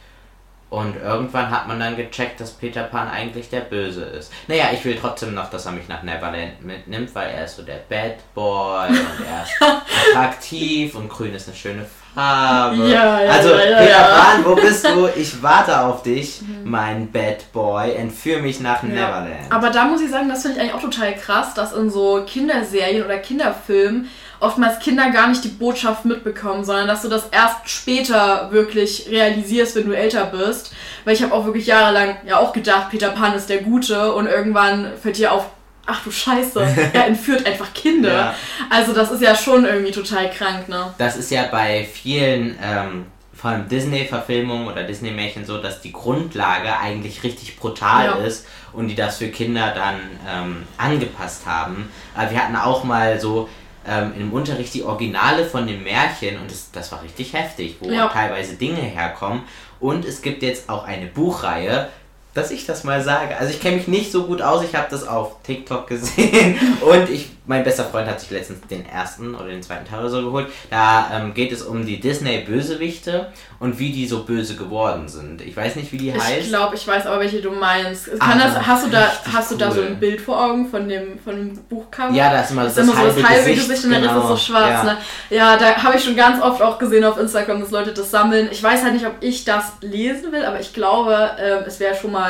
Und 0.70 0.96
irgendwann 0.96 1.50
hat 1.50 1.68
man 1.68 1.78
dann 1.78 1.96
gecheckt, 1.96 2.40
dass 2.40 2.52
Peter 2.52 2.82
Pan 2.84 3.08
eigentlich 3.08 3.48
der 3.48 3.60
Böse 3.60 4.04
ist. 4.04 4.32
Naja, 4.48 4.66
ich 4.72 4.84
will 4.84 4.96
trotzdem 5.00 5.34
noch, 5.34 5.50
dass 5.50 5.66
er 5.66 5.72
mich 5.72 5.88
nach 5.88 6.02
Neverland 6.02 6.64
mitnimmt, 6.64 7.14
weil 7.14 7.30
er 7.30 7.44
ist 7.44 7.56
so 7.56 7.62
der 7.62 7.80
Bad 7.88 8.16
Boy 8.34 8.88
und 8.88 9.26
er 9.28 9.42
ist 9.44 9.62
attraktiv 10.12 10.94
und 10.96 11.08
grün 11.08 11.34
ist 11.34 11.46
eine 11.46 11.56
schöne 11.56 11.86
habe. 12.16 12.76
Ja, 12.88 13.20
ja, 13.20 13.30
also, 13.30 13.50
ja, 13.50 13.78
Peter. 13.78 13.94
Pan, 13.94 14.44
wo 14.44 14.54
bist 14.54 14.84
du? 14.84 15.08
Ich 15.16 15.42
warte 15.42 15.80
auf 15.80 16.02
dich, 16.02 16.40
mein 16.64 17.10
Bad 17.10 17.52
Boy. 17.52 17.94
Entführ 17.94 18.40
mich 18.40 18.60
nach 18.60 18.82
Neverland. 18.82 19.50
Aber 19.50 19.70
da 19.70 19.84
muss 19.84 20.00
ich 20.00 20.10
sagen, 20.10 20.28
das 20.28 20.42
finde 20.42 20.56
ich 20.56 20.62
eigentlich 20.62 20.74
auch 20.74 20.80
total 20.80 21.14
krass, 21.14 21.54
dass 21.54 21.72
in 21.72 21.90
so 21.90 22.22
Kinderserien 22.26 23.04
oder 23.04 23.18
Kinderfilmen 23.18 24.08
oftmals 24.44 24.78
Kinder 24.78 25.10
gar 25.10 25.28
nicht 25.28 25.42
die 25.44 25.48
Botschaft 25.48 26.04
mitbekommen, 26.04 26.64
sondern 26.64 26.86
dass 26.86 27.02
du 27.02 27.08
das 27.08 27.28
erst 27.30 27.68
später 27.68 28.50
wirklich 28.52 29.06
realisierst, 29.10 29.76
wenn 29.76 29.86
du 29.86 29.96
älter 29.96 30.26
bist. 30.26 30.72
Weil 31.04 31.14
ich 31.14 31.22
habe 31.22 31.32
auch 31.34 31.44
wirklich 31.44 31.66
jahrelang 31.66 32.16
ja 32.26 32.38
auch 32.38 32.52
gedacht, 32.52 32.90
Peter 32.90 33.10
Pan 33.10 33.34
ist 33.34 33.48
der 33.48 33.62
Gute 33.62 34.14
und 34.14 34.26
irgendwann 34.26 34.92
fällt 35.02 35.18
dir 35.18 35.32
auf, 35.32 35.46
ach 35.86 36.02
du 36.04 36.10
Scheiße, 36.10 36.60
er 36.92 37.06
entführt 37.06 37.46
einfach 37.46 37.72
Kinder. 37.74 38.12
Ja. 38.12 38.34
Also 38.70 38.92
das 38.92 39.10
ist 39.10 39.22
ja 39.22 39.34
schon 39.34 39.64
irgendwie 39.64 39.92
total 39.92 40.30
krank, 40.30 40.68
ne? 40.68 40.94
Das 40.98 41.16
ist 41.16 41.30
ja 41.30 41.44
bei 41.50 41.84
vielen, 41.90 42.58
ähm, 42.62 43.06
vor 43.34 43.50
allem 43.50 43.68
Disney-Verfilmungen 43.68 44.68
oder 44.68 44.84
Disney-Märchen 44.84 45.44
so, 45.44 45.58
dass 45.58 45.80
die 45.80 45.92
Grundlage 45.92 46.78
eigentlich 46.78 47.22
richtig 47.24 47.56
brutal 47.56 48.04
Ja. 48.06 48.12
ist 48.24 48.46
und 48.72 48.88
die 48.88 48.94
das 48.94 49.18
für 49.18 49.28
Kinder 49.28 49.72
dann 49.74 49.96
ähm, 50.28 50.62
angepasst 50.78 51.44
haben. 51.46 51.90
Aber 52.14 52.30
wir 52.30 52.42
hatten 52.42 52.56
auch 52.56 52.84
mal 52.84 53.20
so 53.20 53.48
ähm, 53.86 54.12
im 54.18 54.32
Unterricht 54.32 54.72
die 54.74 54.82
Originale 54.82 55.44
von 55.44 55.66
den 55.66 55.82
Märchen 55.82 56.38
und 56.38 56.50
das, 56.50 56.70
das 56.72 56.90
war 56.92 57.02
richtig 57.02 57.32
heftig, 57.32 57.76
wo 57.80 57.90
Ja. 57.90 58.08
teilweise 58.08 58.54
Dinge 58.56 58.80
herkommen. 58.80 59.42
Und 59.80 60.04
es 60.04 60.22
gibt 60.22 60.42
jetzt 60.42 60.68
auch 60.70 60.84
eine 60.84 61.06
Buchreihe, 61.06 61.88
dass 62.34 62.50
ich 62.50 62.66
das 62.66 62.84
mal 62.84 63.00
sage. 63.02 63.36
Also 63.38 63.52
ich 63.52 63.60
kenne 63.60 63.76
mich 63.76 63.88
nicht 63.88 64.10
so 64.12 64.24
gut 64.24 64.42
aus, 64.42 64.62
ich 64.64 64.74
habe 64.74 64.88
das 64.90 65.06
auf 65.06 65.36
TikTok 65.44 65.86
gesehen 65.86 66.58
und 66.80 67.08
ich, 67.08 67.30
mein 67.46 67.62
bester 67.62 67.84
Freund 67.84 68.08
hat 68.08 68.20
sich 68.20 68.30
letztens 68.30 68.60
den 68.68 68.84
ersten 68.86 69.34
oder 69.34 69.46
den 69.46 69.62
zweiten 69.62 69.86
Teil 69.86 70.00
oder 70.00 70.08
so 70.10 70.22
geholt. 70.24 70.48
Da 70.70 71.10
ähm, 71.14 71.32
geht 71.34 71.52
es 71.52 71.62
um 71.62 71.86
die 71.86 72.00
Disney-Bösewichte 72.00 73.28
und 73.60 73.78
wie 73.78 73.92
die 73.92 74.06
so 74.06 74.24
böse 74.24 74.56
geworden 74.56 75.08
sind. 75.08 75.40
Ich 75.42 75.56
weiß 75.56 75.76
nicht, 75.76 75.92
wie 75.92 75.98
die 75.98 76.08
Ich 76.10 76.18
heißt. 76.22 76.48
glaube, 76.48 76.74
ich 76.74 76.86
weiß 76.86 77.06
aber, 77.06 77.20
welche 77.20 77.40
du 77.40 77.50
meinst. 77.50 78.06
Kann 78.18 78.40
Ah, 78.40 78.44
das, 78.44 78.66
hast 78.66 78.86
du 78.86 78.90
da, 78.90 79.12
hast 79.32 79.50
du 79.52 79.56
da 79.56 79.70
so 79.70 79.80
ein 79.82 80.00
Bild 80.00 80.20
vor 80.20 80.42
Augen 80.42 80.68
von 80.68 80.88
dem, 80.88 81.18
von 81.18 81.36
dem 81.36 81.56
Buchcover? 81.64 82.12
Ja, 82.12 82.30
da 82.32 82.40
ist 82.40 82.50
immer, 82.50 82.64
Das 82.64 82.74
das, 82.74 82.86
ist 82.86 82.92
immer 82.92 83.10
so 83.12 83.20
das 83.20 83.28
halbe 83.30 83.54
Gesicht, 83.54 83.84
und 83.84 83.92
dann 83.92 84.02
ist 84.02 84.10
es 84.10 84.14
genau. 84.16 84.28
so 84.28 84.36
schwarz, 84.36 84.70
ja. 84.70 84.84
ne? 84.84 84.96
Ja, 85.30 85.56
da 85.56 85.76
habe 85.82 85.96
ich 85.96 86.04
schon 86.04 86.16
ganz 86.16 86.42
oft 86.42 86.60
auch 86.62 86.78
gesehen 86.78 87.04
auf 87.04 87.18
Instagram, 87.18 87.60
dass 87.60 87.70
Leute 87.70 87.92
das 87.92 88.10
sammeln. 88.10 88.48
Ich 88.50 88.62
weiß 88.62 88.82
halt 88.82 88.94
nicht, 88.94 89.06
ob 89.06 89.14
ich 89.20 89.44
das 89.44 89.64
lesen 89.82 90.32
will, 90.32 90.44
aber 90.44 90.60
ich 90.60 90.72
glaube, 90.72 91.30
ähm, 91.38 91.64
es 91.66 91.78
wäre 91.78 91.94
schon 91.94 92.12
mal 92.12 92.23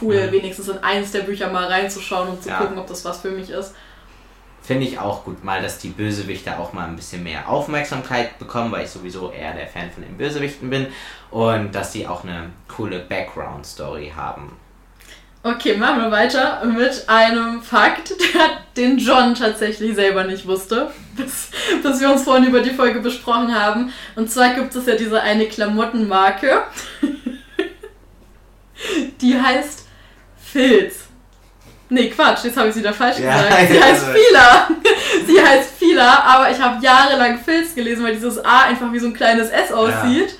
cool, 0.00 0.26
Mhm. 0.26 0.32
wenigstens 0.32 0.68
in 0.68 0.78
eins 0.82 1.12
der 1.12 1.20
Bücher 1.20 1.50
mal 1.50 1.64
reinzuschauen 1.66 2.28
und 2.28 2.42
zu 2.42 2.48
Ja. 2.48 2.58
gucken, 2.58 2.78
ob 2.78 2.86
das 2.86 3.04
was 3.04 3.20
für 3.20 3.30
mich 3.30 3.50
ist. 3.50 3.74
Finde 4.62 4.86
ich 4.86 4.98
auch 4.98 5.24
gut 5.24 5.44
mal, 5.44 5.60
dass 5.60 5.78
die 5.78 5.88
Bösewichte 5.90 6.58
auch 6.58 6.72
mal 6.72 6.86
ein 6.88 6.96
bisschen 6.96 7.22
mehr 7.22 7.48
Aufmerksamkeit 7.48 8.38
bekommen, 8.38 8.72
weil 8.72 8.84
ich 8.84 8.90
sowieso 8.90 9.30
eher 9.30 9.52
der 9.52 9.66
Fan 9.66 9.90
von 9.90 10.02
den 10.02 10.16
Bösewichten 10.16 10.70
bin. 10.70 10.86
Und 11.30 11.74
dass 11.74 11.92
die 11.92 12.06
auch 12.06 12.24
eine 12.24 12.50
coole 12.74 13.00
Background-Story 13.00 14.12
haben. 14.16 14.56
Okay, 15.42 15.76
machen 15.76 16.00
wir 16.00 16.10
weiter 16.10 16.64
mit 16.64 17.04
einem 17.06 17.60
Fakt, 17.60 18.10
der, 18.34 18.50
den 18.78 18.96
John 18.96 19.34
tatsächlich 19.34 19.94
selber 19.94 20.24
nicht 20.24 20.46
wusste, 20.46 20.90
bis, 21.16 21.50
bis 21.82 22.00
wir 22.00 22.10
uns 22.10 22.22
vorhin 22.22 22.46
über 22.46 22.60
die 22.60 22.70
Folge 22.70 23.00
besprochen 23.00 23.54
haben. 23.54 23.92
Und 24.16 24.30
zwar 24.30 24.54
gibt 24.54 24.74
es 24.74 24.86
ja 24.86 24.94
diese 24.96 25.20
eine 25.20 25.44
Klamottenmarke, 25.46 26.62
die 29.24 29.40
heißt 29.40 29.86
Filz. 30.36 30.96
Nee, 31.88 32.10
Quatsch, 32.10 32.44
jetzt 32.44 32.56
habe 32.56 32.68
ich 32.68 32.74
sie 32.74 32.80
wieder 32.80 32.92
falsch 32.92 33.18
Ja, 33.18 33.36
gesagt. 33.42 33.68
Sie 33.68 33.76
ja, 33.76 33.82
heißt 33.84 34.04
also- 34.06 34.18
Fila. 34.18 34.68
Sie 35.26 35.40
heißt 35.42 35.70
Fila, 35.78 36.18
aber 36.24 36.50
ich 36.50 36.60
habe 36.60 36.82
jahrelang 36.84 37.38
Filz 37.38 37.74
gelesen, 37.74 38.04
weil 38.04 38.14
dieses 38.14 38.44
A 38.44 38.62
einfach 38.64 38.92
wie 38.92 38.98
so 38.98 39.06
ein 39.06 39.14
kleines 39.14 39.48
S 39.50 39.72
aussieht. 39.72 40.36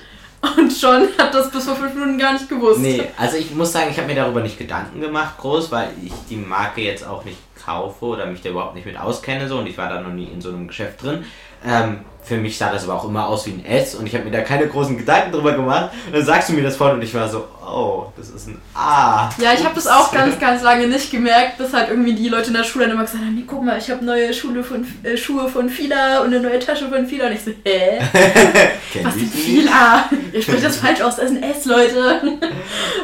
Und 0.57 0.79
John 0.79 1.07
hat 1.17 1.33
das 1.33 1.49
bis 1.49 1.63
vor 1.65 1.75
fünf 1.75 1.93
Minuten 1.95 2.19
gar 2.19 2.33
nicht 2.33 2.47
gewusst. 2.47 2.79
Nee, 2.79 3.03
also 3.17 3.37
ich 3.37 3.51
muss 3.55 3.71
sagen, 3.71 3.87
ich 3.89 3.97
habe 3.97 4.07
mir 4.07 4.15
darüber 4.15 4.41
nicht 4.41 4.59
Gedanken 4.59 5.01
gemacht, 5.01 5.37
groß, 5.39 5.71
weil 5.71 5.89
ich 6.03 6.11
die 6.29 6.35
Marke 6.35 6.81
jetzt 6.81 7.07
auch 7.07 7.23
nicht 7.25 7.37
kaufe 7.65 8.05
oder 8.05 8.27
mich 8.27 8.41
da 8.41 8.49
überhaupt 8.49 8.75
nicht 8.75 8.85
mit 8.85 8.99
auskenne 8.99 9.47
so 9.47 9.57
und 9.57 9.65
ich 9.67 9.77
war 9.77 9.89
da 9.89 10.01
noch 10.01 10.11
nie 10.11 10.25
in 10.25 10.41
so 10.41 10.49
einem 10.49 10.67
Geschäft 10.67 11.01
drin. 11.01 11.25
Ähm, 11.65 11.99
für 12.25 12.37
mich 12.37 12.57
sah 12.57 12.71
das 12.71 12.85
aber 12.85 12.95
auch 12.95 13.07
immer 13.07 13.27
aus 13.27 13.45
wie 13.45 13.51
ein 13.51 13.65
S 13.65 13.93
und 13.93 14.07
ich 14.07 14.15
habe 14.15 14.25
mir 14.25 14.31
da 14.31 14.41
keine 14.41 14.67
großen 14.67 14.97
Gedanken 14.97 15.31
drüber 15.31 15.53
gemacht. 15.53 15.91
Und 16.07 16.15
dann 16.15 16.25
sagst 16.25 16.49
du 16.49 16.53
mir 16.53 16.63
das 16.63 16.75
vorhin 16.75 16.97
und 16.97 17.03
ich 17.03 17.13
war 17.13 17.29
so, 17.29 17.45
oh, 17.63 18.07
das 18.17 18.29
ist 18.29 18.47
ein 18.47 18.59
A. 18.73 19.29
Ja, 19.37 19.53
ich 19.53 19.63
habe 19.63 19.75
das 19.75 19.85
auch 19.85 20.11
ganz, 20.11 20.39
ganz 20.39 20.63
lange 20.63 20.87
nicht 20.87 21.11
gemerkt, 21.11 21.59
bis 21.59 21.71
halt 21.71 21.89
irgendwie 21.89 22.15
die 22.15 22.29
Leute 22.29 22.47
in 22.47 22.53
der 22.53 22.63
Schule 22.63 22.85
dann 22.85 22.95
immer 22.95 23.03
gesagt 23.03 23.23
haben, 23.23 23.35
nee, 23.35 23.43
guck 23.45 23.63
mal, 23.63 23.77
ich 23.77 23.91
habe 23.91 24.03
neue 24.03 24.33
Schule 24.33 24.63
von, 24.63 24.85
äh, 25.03 25.15
Schuhe 25.15 25.47
von 25.47 25.69
Fila 25.69 26.21
und 26.21 26.27
eine 26.27 26.39
neue 26.39 26.57
Tasche 26.57 26.89
von 26.89 27.05
Fila. 27.05 27.27
Und 27.27 27.33
ich 27.33 27.43
so, 27.43 27.51
hä? 27.63 27.99
Was 29.03 29.15
nicht. 29.15 29.31
Fila? 29.31 30.09
Ihr 30.33 30.41
spricht 30.41 30.65
das 30.65 30.77
falsch 30.77 31.01
aus, 31.01 31.17
das 31.17 31.31
ist 31.31 31.37
ein 31.37 31.43
S, 31.43 31.65
Leute. 31.65 32.21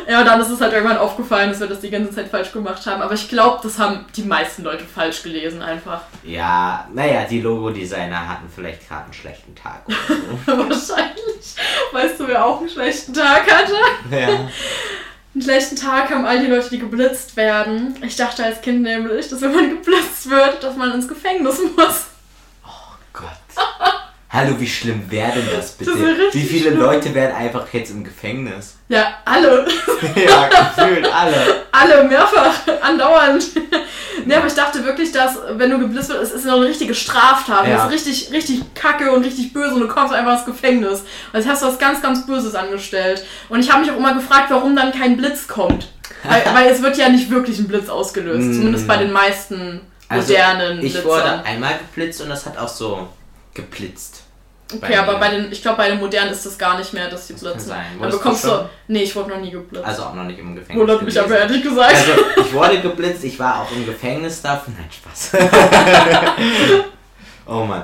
Ja, 0.10 0.20
und 0.20 0.25
dann 0.25 0.41
ist 0.41 0.50
es 0.50 0.60
halt 0.60 0.74
irgendwann 0.74 0.98
aufgefallen, 0.98 1.50
dass 1.50 1.60
wir 1.62 1.68
das 1.68 1.80
die 1.80 1.89
ganze 1.89 2.12
Zeit 2.12 2.27
falsch 2.27 2.51
gemacht 2.51 2.86
haben. 2.86 3.01
Aber 3.01 3.13
ich 3.13 3.30
glaube, 3.30 3.60
das 3.63 3.80
haben 3.80 4.03
die 4.15 4.24
meisten 4.24 4.63
Leute 4.63 4.84
falsch 4.84 5.24
gelesen 5.24 5.62
einfach. 5.62 6.01
Ja, 6.24 6.88
naja, 6.94 7.25
die 7.30 7.39
Logodesigner 7.39 8.27
hatten 8.27 8.50
vielleicht 8.53 8.88
gerade 8.88 9.05
einen 9.05 9.13
schlechten 9.13 9.55
Tag 9.55 9.86
oder 10.48 10.70
Wahrscheinlich. 10.70 11.55
Weißt 11.91 12.20
du, 12.20 12.27
wer 12.27 12.46
auch 12.46 12.60
einen 12.60 12.70
schlechten 12.70 13.13
Tag 13.13 13.51
hatte? 13.51 13.75
so. 14.10 14.15
ja. 14.15 14.27
Einen 15.34 15.43
schlechten 15.43 15.77
Tag 15.77 16.10
haben 16.10 16.25
all 16.25 16.41
die 16.41 16.48
Leute, 16.48 16.70
die 16.70 16.79
geblitzt 16.79 17.38
werden. 17.38 17.96
Ich 18.03 18.17
dachte 18.17 18.43
als 18.43 18.60
Kind 18.60 18.81
nämlich, 18.81 19.29
dass 19.29 19.39
wenn 19.39 19.55
man 19.55 19.70
geblitzt 19.70 20.29
wird, 20.29 20.62
dass 20.62 20.75
man 20.75 20.91
ins 20.91 21.08
Gefängnis 21.08 21.58
muss. 21.77 22.08
Gott. 23.13 23.29
Hallo, 24.34 24.58
wie 24.60 24.68
schlimm 24.68 25.12
wäre 25.12 25.34
denn 25.34 25.50
das 25.54 25.74
bitte? 25.74 25.92
Das 25.92 26.34
wie 26.34 26.46
viele 26.46 26.70
schlimm. 26.70 26.80
Leute 26.80 27.14
wären 27.14 27.36
einfach 27.36 27.68
jetzt 27.74 27.92
im 27.92 28.02
Gefängnis? 28.02 28.78
Ja, 28.88 29.16
alle. 29.26 29.68
ja, 30.16 30.48
gefühlt 30.48 31.06
alle. 31.14 31.66
Alle, 31.74 32.06
mehrfach, 32.06 32.54
andauernd. 32.82 33.44
ne, 34.26 34.38
aber 34.38 34.48
ich 34.48 34.54
dachte 34.54 34.86
wirklich, 34.86 35.12
dass, 35.12 35.38
wenn 35.56 35.70
du 35.70 35.80
geblitzt 35.80 36.10
wirst, 36.10 36.22
es 36.22 36.32
ist 36.32 36.46
noch 36.46 36.56
eine 36.56 36.68
richtige 36.68 36.96
Straftat. 36.96 37.68
Ja. 37.68 37.76
Das 37.76 37.86
ist 37.88 38.08
richtig, 38.08 38.32
richtig 38.32 38.74
kacke 38.74 39.12
und 39.12 39.26
richtig 39.26 39.52
böse 39.52 39.76
und 39.76 39.82
du 39.82 39.88
kommst 39.90 40.14
einfach 40.14 40.38
ins 40.38 40.46
Gefängnis. 40.46 41.04
Also 41.34 41.50
hast 41.50 41.62
du 41.62 41.68
was 41.68 41.78
ganz, 41.78 42.02
ganz 42.02 42.26
Böses 42.26 42.56
angestellt. 42.56 43.26
Und 43.50 43.60
ich 43.60 43.70
habe 43.70 43.82
mich 43.82 43.92
auch 43.92 43.98
immer 43.98 44.14
gefragt, 44.14 44.46
warum 44.50 44.78
dann 44.78 44.94
kein 44.94 45.18
Blitz 45.18 45.46
kommt. 45.46 45.92
Weil, 46.24 46.44
weil 46.54 46.70
es 46.70 46.82
wird 46.82 46.96
ja 46.96 47.10
nicht 47.10 47.30
wirklich 47.32 47.60
ein 47.60 47.68
Blitz 47.68 47.90
ausgelöst. 47.90 48.48
Mm. 48.48 48.54
Zumindest 48.54 48.88
bei 48.88 48.96
den 48.96 49.12
meisten 49.12 49.82
Also, 50.08 50.32
modernen 50.32 50.78
ich 50.78 50.94
Blitzern. 50.94 51.04
wurde 51.04 51.44
einmal 51.44 51.78
geblitzt 51.80 52.22
und 52.22 52.30
das 52.30 52.46
hat 52.46 52.58
auch 52.58 52.70
so 52.70 53.10
geblitzt. 53.54 54.21
Okay, 54.75 54.96
aber 54.96 55.18
bei 55.18 55.30
den, 55.30 55.51
ich 55.51 55.62
glaube, 55.62 55.78
bei 55.78 55.90
den 55.90 56.00
modernen 56.00 56.32
ist 56.32 56.46
das 56.46 56.58
gar 56.58 56.78
nicht 56.78 56.94
mehr, 56.94 57.10
dass 57.10 57.28
die 57.28 57.34
Das 57.34 57.66
sein. 57.66 57.86
Dann 58.00 58.10
bekommst 58.12 58.44
du. 58.44 58.50
schon? 58.50 58.70
Nee, 58.88 59.04
ich 59.04 59.16
wurde 59.16 59.30
noch 59.32 59.40
nie 59.40 59.51
geblitzt. 59.51 59.86
Also 59.86 60.04
auch 60.04 60.13
noch 60.13 60.24
nicht 60.24 60.40
im 60.40 60.56
Gefängnis. 60.56 60.80
Wundert 60.80 61.01
mich 61.01 61.20
aber 61.20 61.38
ehrlich 61.38 61.63
gesagt. 61.63 61.94
Also 61.94 62.12
ich 62.42 62.54
wurde 62.54 62.80
geblitzt, 62.82 63.24
ich 63.24 63.40
war 63.40 63.62
auch 63.62 63.72
im 63.72 63.86
Gefängnis 63.86 64.42
dafür. 64.42 64.74
Nein, 64.78 64.90
Spaß. 64.92 65.32
oh 67.48 67.63
Mann. 67.66 67.84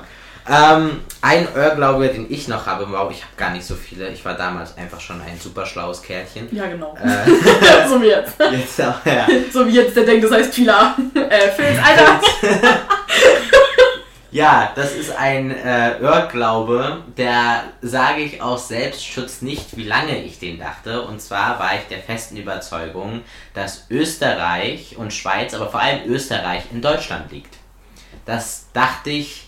Ähm, 0.49 1.01
ein 1.21 1.47
Irrglaube, 1.55 2.07
den 2.07 2.31
ich 2.31 2.47
noch 2.47 2.65
habe, 2.67 2.87
wow, 2.89 3.11
ich 3.11 3.21
habe 3.21 3.33
gar 3.35 3.49
nicht 3.49 3.65
so 3.65 3.75
viele. 3.75 4.07
Ich 4.09 4.23
war 4.23 4.33
damals 4.33 4.77
einfach 4.77 5.01
schon 5.01 5.19
ein 5.19 5.37
super 5.37 5.65
schlaues 5.65 6.01
Kerlchen. 6.01 6.47
ja, 6.51 6.67
genau. 6.67 6.95
Äh, 6.95 7.87
so 7.89 8.01
wie 8.01 8.07
jetzt. 8.07 8.33
jetzt 8.39 8.81
auch, 8.81 9.05
ja. 9.05 9.27
So 9.51 9.67
wie 9.67 9.71
jetzt, 9.71 9.95
der 9.97 10.05
denkt, 10.05 10.23
das 10.23 10.31
heißt 10.31 10.53
Fila. 10.53 10.95
äh, 11.15 11.49
Filz, 11.51 11.77
Alter. 11.85 12.21
Ja, 14.37 14.71
das 14.75 14.93
ist 14.93 15.09
ein 15.15 15.49
äh, 15.49 15.97
Irrglaube, 15.97 17.03
der 17.17 17.73
sage 17.81 18.21
ich 18.21 18.39
aus 18.39 18.67
Selbstschutz 18.67 19.41
nicht, 19.41 19.75
wie 19.77 19.83
lange 19.83 20.23
ich 20.23 20.37
den 20.37 20.59
dachte. 20.59 21.01
Und 21.01 21.19
zwar 21.19 21.57
war 21.57 21.73
ich 21.73 21.87
der 21.89 21.97
festen 21.97 22.37
Überzeugung, 22.37 23.21
dass 23.55 23.87
Österreich 23.89 24.95
und 24.95 25.11
Schweiz, 25.11 25.55
aber 25.55 25.71
vor 25.71 25.79
allem 25.79 26.07
Österreich 26.07 26.65
in 26.71 26.83
Deutschland 26.83 27.31
liegt. 27.31 27.57
Das 28.25 28.67
dachte 28.73 29.09
ich 29.09 29.47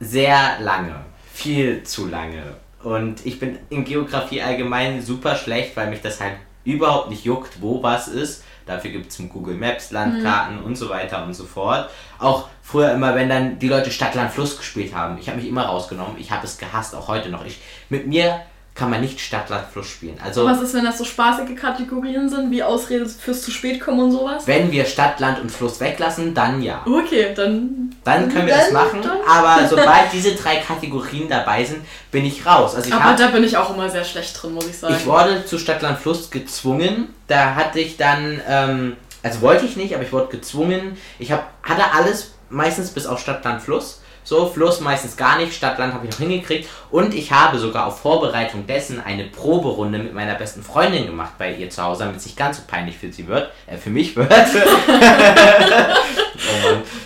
sehr 0.00 0.58
lange, 0.60 1.06
viel 1.32 1.82
zu 1.82 2.08
lange. 2.08 2.56
Und 2.82 3.24
ich 3.24 3.40
bin 3.40 3.58
in 3.70 3.86
Geografie 3.86 4.42
allgemein 4.42 5.00
super 5.00 5.34
schlecht, 5.34 5.74
weil 5.78 5.88
mich 5.88 6.02
das 6.02 6.20
halt 6.20 6.34
überhaupt 6.74 7.10
nicht 7.10 7.24
juckt, 7.24 7.60
wo 7.60 7.82
was 7.82 8.08
ist. 8.08 8.44
Dafür 8.66 8.90
gibt 8.90 9.10
es 9.10 9.18
Google 9.30 9.56
Maps, 9.56 9.90
Landkarten 9.92 10.62
und 10.62 10.76
so 10.76 10.90
weiter 10.90 11.24
und 11.24 11.32
so 11.32 11.44
fort. 11.44 11.88
Auch 12.18 12.48
früher 12.62 12.92
immer, 12.92 13.14
wenn 13.14 13.30
dann 13.30 13.58
die 13.58 13.68
Leute 13.68 13.90
Stadt, 13.90 14.14
Land, 14.14 14.30
Fluss 14.30 14.58
gespielt 14.58 14.94
haben. 14.94 15.16
Ich 15.18 15.28
habe 15.28 15.38
mich 15.38 15.48
immer 15.48 15.64
rausgenommen. 15.64 16.16
Ich 16.18 16.30
habe 16.30 16.44
es 16.44 16.58
gehasst, 16.58 16.94
auch 16.94 17.08
heute 17.08 17.30
noch. 17.30 17.46
Ich, 17.46 17.60
mit 17.88 18.06
mir 18.06 18.42
kann 18.78 18.90
man 18.90 19.00
nicht 19.00 19.18
Stadt, 19.20 19.48
Land, 19.50 19.66
Fluss 19.72 19.88
spielen. 19.88 20.16
Also 20.24 20.44
Was 20.46 20.60
ist, 20.62 20.72
wenn 20.72 20.84
das 20.84 20.98
so 20.98 21.04
spaßige 21.04 21.56
Kategorien 21.56 22.28
sind, 22.28 22.50
wie 22.52 22.62
Ausrede 22.62 23.06
fürs 23.08 23.42
zu 23.42 23.50
spät 23.50 23.80
kommen 23.80 23.98
und 23.98 24.12
sowas? 24.12 24.46
wenn 24.46 24.70
wir 24.70 24.84
Stadt, 24.84 25.18
Land 25.18 25.40
und 25.40 25.50
Fluss 25.50 25.80
weglassen, 25.80 26.32
dann 26.32 26.62
ja. 26.62 26.82
Okay, 26.86 27.34
dann. 27.34 27.92
Dann 28.04 28.32
können 28.32 28.46
wir 28.46 28.54
das 28.54 28.66
Dann- 28.66 28.74
machen. 28.74 29.02
dann- 29.02 29.18
Aber 29.28 29.66
sobald 29.68 30.12
diese 30.12 30.34
drei 30.36 30.56
Kategorien 30.56 31.28
dabei 31.28 31.64
sind, 31.64 31.80
bin 32.12 32.24
ich 32.24 32.46
raus. 32.46 32.76
Also 32.76 32.88
ich 32.88 32.94
Aber 32.94 33.04
habe 33.04 33.18
da 33.18 33.28
bin 33.28 33.42
ich 33.42 33.56
auch 33.56 33.74
immer 33.74 33.90
sehr 33.90 34.04
schlecht 34.04 34.40
drin, 34.40 34.54
muss 34.54 34.68
ich 34.68 34.78
sagen. 34.78 34.94
Ich 34.96 35.04
wurde 35.06 35.44
zu 35.44 35.58
Stadtland 35.58 35.98
Fluss 35.98 36.30
gezwungen. 36.30 37.08
Da 37.26 37.56
hatte 37.56 37.80
ich 37.80 37.96
dann, 37.96 38.40
ähm, 38.48 38.96
also 39.24 39.40
wollte 39.40 39.66
ich 39.66 39.76
nicht, 39.76 39.92
aber 39.94 40.04
ich 40.04 40.12
wurde 40.12 40.28
gezwungen. 40.28 40.96
Ich 41.18 41.32
hab, 41.32 41.50
hatte 41.64 41.82
alles 41.92 42.32
meistens 42.48 42.90
bis 42.90 43.06
auf 43.06 43.18
Stadtland 43.18 43.60
Fluss. 43.60 43.97
So, 44.28 44.44
Fluss 44.44 44.80
meistens 44.80 45.16
gar 45.16 45.38
nicht, 45.38 45.54
Stadtland 45.54 45.94
habe 45.94 46.06
ich 46.06 46.12
noch 46.12 46.18
hingekriegt. 46.18 46.68
Und 46.90 47.14
ich 47.14 47.32
habe 47.32 47.58
sogar 47.58 47.86
auf 47.86 48.00
Vorbereitung 48.00 48.66
dessen 48.66 49.02
eine 49.02 49.24
Proberunde 49.24 49.98
mit 49.98 50.12
meiner 50.12 50.34
besten 50.34 50.62
Freundin 50.62 51.06
gemacht 51.06 51.38
bei 51.38 51.54
ihr 51.54 51.70
zu 51.70 51.82
Hause, 51.82 52.00
damit 52.00 52.16
es 52.18 52.26
nicht 52.26 52.36
ganz 52.36 52.58
so 52.58 52.64
peinlich 52.66 52.98
für 52.98 53.10
sie 53.10 53.26
wird, 53.26 53.50
äh, 53.66 53.78
für 53.78 53.88
mich 53.88 54.14
wird. 54.16 54.30
oh. 54.30 54.42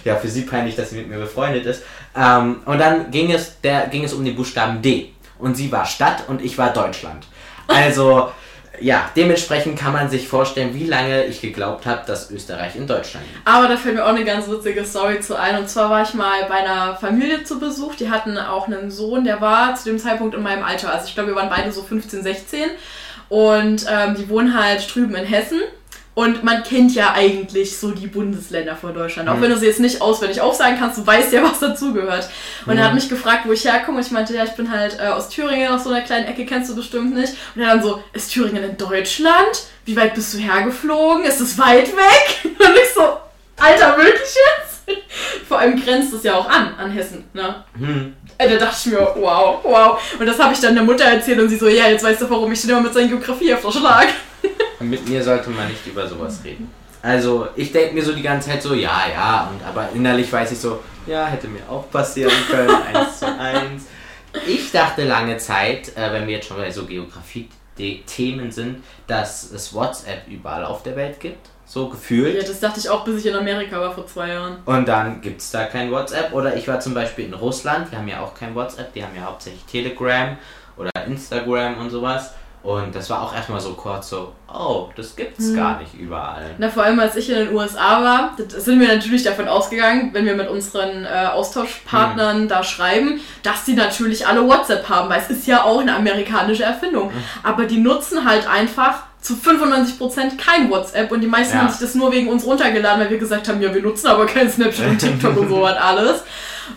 Ja, 0.05 0.17
für 0.17 0.27
sie 0.27 0.43
peinlich, 0.43 0.75
dass 0.75 0.91
sie 0.91 0.97
mit 0.97 1.09
mir 1.09 1.19
befreundet 1.19 1.65
ist. 1.65 1.85
Ähm, 2.17 2.63
und 2.65 2.81
dann 2.81 3.13
ging 3.13 3.31
es, 3.31 3.61
der, 3.61 3.87
ging 3.87 4.03
es 4.03 4.13
um 4.13 4.25
den 4.25 4.35
Buchstaben 4.35 4.83
D. 4.83 5.13
Und 5.39 5.57
sie 5.57 5.71
war 5.71 5.87
Stadt 5.87 6.25
und 6.27 6.43
ich 6.43 6.59
war 6.59 6.73
Deutschland. 6.73 7.29
Also 7.69 8.33
ja, 8.81 9.11
dementsprechend 9.17 9.79
kann 9.79 9.93
man 9.93 10.09
sich 10.09 10.27
vorstellen, 10.29 10.75
wie 10.75 10.87
lange 10.87 11.25
ich 11.27 11.41
geglaubt 11.41 11.87
habe, 11.87 12.03
dass 12.07 12.31
Österreich 12.31 12.75
in 12.77 12.87
Deutschland 12.87 13.27
liegt. 13.27 13.47
Aber 13.47 13.69
da 13.69 13.77
fällt 13.77 13.97
mir 13.97 14.05
auch 14.05 14.09
eine 14.09 14.25
ganz 14.25 14.49
witzige 14.49 14.85
Story 14.85 15.21
zu 15.21 15.39
ein. 15.39 15.59
Und 15.59 15.69
zwar 15.69 15.91
war 15.91 16.03
ich 16.03 16.15
mal 16.15 16.45
bei 16.49 16.57
einer 16.57 16.97
Familie 16.97 17.45
zu 17.45 17.61
Besuch. 17.61 17.95
Die 17.97 18.11
hatten 18.11 18.39
auch 18.39 18.67
einen 18.67 18.91
Sohn, 18.91 19.25
der 19.25 19.41
war 19.41 19.75
zu 19.75 19.91
dem 19.91 19.99
Zeitpunkt 19.99 20.35
in 20.35 20.43
meinem 20.43 20.65
Alter. 20.65 20.93
Also 20.93 21.07
ich 21.07 21.15
glaube, 21.15 21.31
wir 21.31 21.37
waren 21.37 21.51
beide 21.51 21.71
so 21.71 21.83
15, 21.83 22.23
16. 22.23 22.71
Und 23.29 23.87
ähm, 23.91 24.15
die 24.15 24.29
wohnen 24.29 24.59
halt 24.59 24.95
drüben 24.95 25.15
in 25.15 25.25
Hessen. 25.25 25.61
Und 26.15 26.45
man 26.45 26.63
kennt 26.63 26.95
ja 26.95 27.15
eigentlich 27.15 27.79
so 27.79 27.91
die 27.91 28.07
Bundesländer 28.07 28.77
von 28.77 28.93
Deutschland. 28.93 29.31
Auch 29.31 29.37
mhm. 29.37 29.43
wenn 29.43 29.51
du 29.51 29.59
sie 29.59 29.67
jetzt 29.67 29.81
nicht 29.81 30.03
auswendig 30.03 30.43
aufsagen 30.43 30.79
kannst, 30.79 30.99
du 30.99 31.07
weißt 31.07 31.33
ja, 31.33 31.43
was 31.43 31.59
dazugehört. 31.59 32.29
Und 32.67 32.75
mhm. 32.75 32.81
er 32.81 32.87
hat 32.87 32.95
mich 32.95 33.09
gefragt, 33.09 33.45
wo 33.47 33.53
ich 33.53 33.65
herkomme. 33.65 33.99
Und 33.99 34.05
ich 34.05 34.13
meinte, 34.13 34.35
ja, 34.35 34.45
ich 34.45 34.53
bin 34.53 34.71
halt 34.71 34.99
äh, 35.01 35.07
aus 35.07 35.31
Thüringen, 35.31 35.69
aus 35.69 35.85
so 35.85 35.91
einer 35.91 36.03
kleinen 36.03 36.27
Ecke, 36.27 36.45
kennst 36.45 36.71
du 36.71 36.77
bestimmt 36.77 37.15
nicht. 37.15 37.33
Und 37.55 37.63
er 37.63 37.69
dann 37.69 37.83
so, 37.83 38.03
ist 38.13 38.31
Thüringen 38.31 38.63
in 38.63 38.77
Deutschland? 38.77 39.63
Wie 39.87 39.97
weit 39.97 40.15
bist 40.15 40.35
du 40.35 40.39
hergeflogen? 40.39 41.25
Ist 41.25 41.41
es 41.41 41.57
weit 41.59 41.89
weg? 41.89 42.45
Und 42.45 42.75
ich 42.75 42.93
so, 42.95 43.17
Alter, 43.57 43.97
wirklich 43.97 44.21
jetzt? 44.21 44.73
Vor 45.49 45.61
allem 45.61 45.83
grenzt 45.83 46.13
es 46.13 46.25
ja 46.25 46.35
auch 46.35 46.49
an, 46.49 46.75
an 46.77 46.91
Hessen, 46.91 47.25
ne? 47.33 47.65
Mhm. 47.75 48.17
Da 48.39 48.57
dachte 48.57 48.77
ich 48.85 48.93
mir, 48.93 49.15
wow, 49.17 49.61
wow. 49.63 50.03
Und 50.19 50.27
das 50.27 50.39
habe 50.39 50.53
ich 50.53 50.61
dann 50.61 50.75
der 50.75 50.83
Mutter 50.83 51.05
erzählt 51.05 51.39
und 51.39 51.49
sie 51.49 51.57
so, 51.57 51.69
ja, 51.69 51.89
jetzt 51.89 52.05
weißt 52.05 52.21
du, 52.21 52.29
warum 52.29 52.51
ich 52.53 52.61
den 52.61 52.71
immer 52.71 52.81
mit 52.81 52.93
seiner 52.93 53.09
Geografie 53.09 53.55
auf 53.55 53.63
der 53.63 53.71
Schlag. 53.71 54.09
Mit 54.83 55.09
mir 55.09 55.23
sollte 55.23 55.51
man 55.51 55.69
nicht 55.69 55.87
über 55.87 56.07
sowas 56.07 56.41
reden. 56.45 56.71
Also 57.03 57.49
ich 57.57 57.73
denke 57.73 57.95
mir 57.95 58.05
so 58.05 58.13
die 58.13 58.23
ganze 58.23 58.51
Zeit 58.51 58.63
so, 58.63 58.75
ja, 58.75 59.03
ja, 59.13 59.51
und 59.53 59.65
aber 59.67 59.89
innerlich 59.93 60.33
weiß 60.33 60.53
ich 60.53 60.59
so, 60.59 60.81
ja, 61.07 61.27
hätte 61.27 61.49
mir 61.49 61.69
auch 61.69 61.91
passieren 61.91 62.33
können, 62.49 62.71
eins 62.95 63.19
zu 63.19 63.27
eins. 63.27 63.87
Ich 64.47 64.71
dachte 64.71 65.05
lange 65.05 65.37
Zeit, 65.37 65.97
äh, 65.97 66.13
wenn 66.13 66.27
wir 66.27 66.37
jetzt 66.37 66.47
schon 66.47 66.57
bei 66.57 66.71
so 66.71 66.87
Geografie-Themen 66.87 68.51
sind, 68.53 68.85
dass 69.07 69.51
es 69.51 69.75
WhatsApp 69.75 70.29
überall 70.29 70.65
auf 70.65 70.85
der 70.85 70.97
Welt 70.97 71.19
gibt. 71.21 71.51
So 71.67 71.89
gefühlt. 71.89 72.35
Ja, 72.35 72.47
das 72.47 72.61
dachte 72.61 72.81
ich 72.81 72.89
auch, 72.89 73.05
bis 73.05 73.21
ich 73.21 73.27
in 73.27 73.35
Amerika 73.35 73.81
war 73.81 73.93
vor 73.93 74.07
zwei 74.07 74.29
Jahren. 74.29 74.59
Und 74.65 74.87
dann 74.87 75.21
gibt 75.21 75.41
es 75.41 75.51
da 75.51 75.65
kein 75.65 75.91
WhatsApp. 75.91 76.33
Oder 76.33 76.55
ich 76.57 76.69
war 76.69 76.81
zum 76.81 76.95
Beispiel 76.95 77.25
in 77.25 77.35
Russland, 77.35 77.89
die 77.91 77.97
haben 77.97 78.09
ja 78.09 78.21
auch 78.21 78.35
kein 78.35 78.55
WhatsApp, 78.55 78.93
die 78.93 79.03
haben 79.03 79.17
ja 79.17 79.23
hauptsächlich 79.23 79.65
Telegram 79.65 80.37
oder 80.77 80.91
Instagram 81.07 81.79
und 81.79 81.91
sowas. 81.91 82.35
Und 82.63 82.95
das 82.95 83.11
war 83.11 83.23
auch 83.23 83.35
erstmal 83.35 83.61
so 83.61 83.75
kurz 83.75 84.09
so, 84.09 84.33
oh, 84.53 84.89
das 84.95 85.17
gibt's 85.17 85.47
hm. 85.47 85.57
gar 85.57 85.81
nicht 85.81 85.95
überall. 85.95 86.55
Na, 86.59 86.69
vor 86.69 86.85
allem 86.85 87.01
als 87.01 87.17
ich 87.17 87.29
in 87.29 87.37
den 87.37 87.55
USA 87.55 88.03
war, 88.03 88.37
sind 88.49 88.79
wir 88.79 88.87
natürlich 88.87 89.25
davon 89.25 89.49
ausgegangen, 89.49 90.11
wenn 90.13 90.27
wir 90.27 90.37
mit 90.37 90.49
unseren 90.49 91.05
äh, 91.05 91.27
Austauschpartnern 91.33 92.43
hm. 92.43 92.49
da 92.49 92.63
schreiben, 92.63 93.21
dass 93.43 93.65
die 93.65 93.75
natürlich 93.75 94.27
alle 94.27 94.47
WhatsApp 94.47 94.89
haben, 94.89 95.09
weil 95.09 95.21
es 95.21 95.31
ist 95.31 95.47
ja 95.47 95.65
auch 95.65 95.81
eine 95.81 95.97
amerikanische 95.97 96.63
Erfindung. 96.63 97.11
Hm. 97.11 97.23
Aber 97.43 97.65
die 97.65 97.79
nutzen 97.79 98.25
halt 98.25 98.49
einfach 98.49 99.03
zu 99.23 99.35
95% 99.35 100.37
kein 100.37 100.69
WhatsApp 100.69 101.11
und 101.13 101.21
die 101.21 101.29
meisten 101.29 101.57
ja. 101.57 101.63
haben 101.63 101.71
sich 101.71 101.81
das 101.81 101.95
nur 101.95 102.13
wegen 102.13 102.29
uns 102.29 102.45
runtergeladen, 102.45 103.01
weil 103.01 103.11
wir 103.11 103.19
gesagt 103.19 103.49
haben, 103.49 103.63
ja, 103.63 103.73
wir 103.73 103.81
nutzen 103.81 104.09
aber 104.09 104.27
kein 104.27 104.51
Snapchat 104.51 104.89
und 104.89 104.99
TikTok 104.99 105.37
und 105.37 105.49
so 105.49 105.63
was 105.63 105.77
alles. 105.77 106.23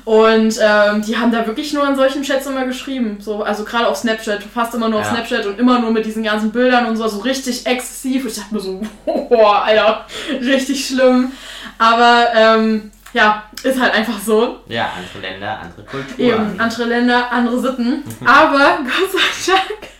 Und 0.04 0.60
ähm, 0.62 1.02
die 1.02 1.18
haben 1.18 1.32
da 1.32 1.46
wirklich 1.48 1.74
nur 1.74 1.88
in 1.88 1.96
solchen 1.96 2.24
Chats 2.24 2.46
immer 2.46 2.66
geschrieben. 2.66 3.18
So, 3.20 3.44
also 3.44 3.64
gerade 3.64 3.88
auf 3.88 3.98
Snapchat, 3.98 4.44
fast 4.44 4.74
immer 4.76 4.90
nur 4.90 5.00
auf 5.00 5.06
ja. 5.06 5.14
Snapchat 5.14 5.46
und 5.46 5.60
immer 5.60 5.80
nur 5.80 5.92
mit 5.92 6.06
diesen 6.06 6.24
ganzen 6.24 6.52
Bildern 6.52 6.86
und 6.86 6.98
so, 6.98 7.08
so 7.08 7.20
richtig 7.20 7.66
exzessiv. 7.66 8.26
Ich 8.26 8.36
dachte 8.36 8.54
mir 8.54 8.60
so, 8.60 8.82
boah, 9.06 9.64
Alter, 9.64 10.06
richtig 10.42 10.86
schlimm. 10.86 11.32
Aber 11.78 12.28
ähm, 12.36 12.92
ja, 13.14 13.44
ist 13.64 13.80
halt 13.80 13.94
einfach 13.94 14.20
so. 14.20 14.60
Ja, 14.68 14.92
andere 14.96 15.32
Länder, 15.32 15.60
andere 15.60 15.84
Kulturen. 15.84 16.20
Eben, 16.20 16.60
andere 16.60 16.84
Länder, 16.86 17.32
andere 17.32 17.60
Sitten. 17.60 18.04
Aber 18.26 18.80
Gott 18.84 19.12
sei 19.12 19.54
Dank 19.54 19.92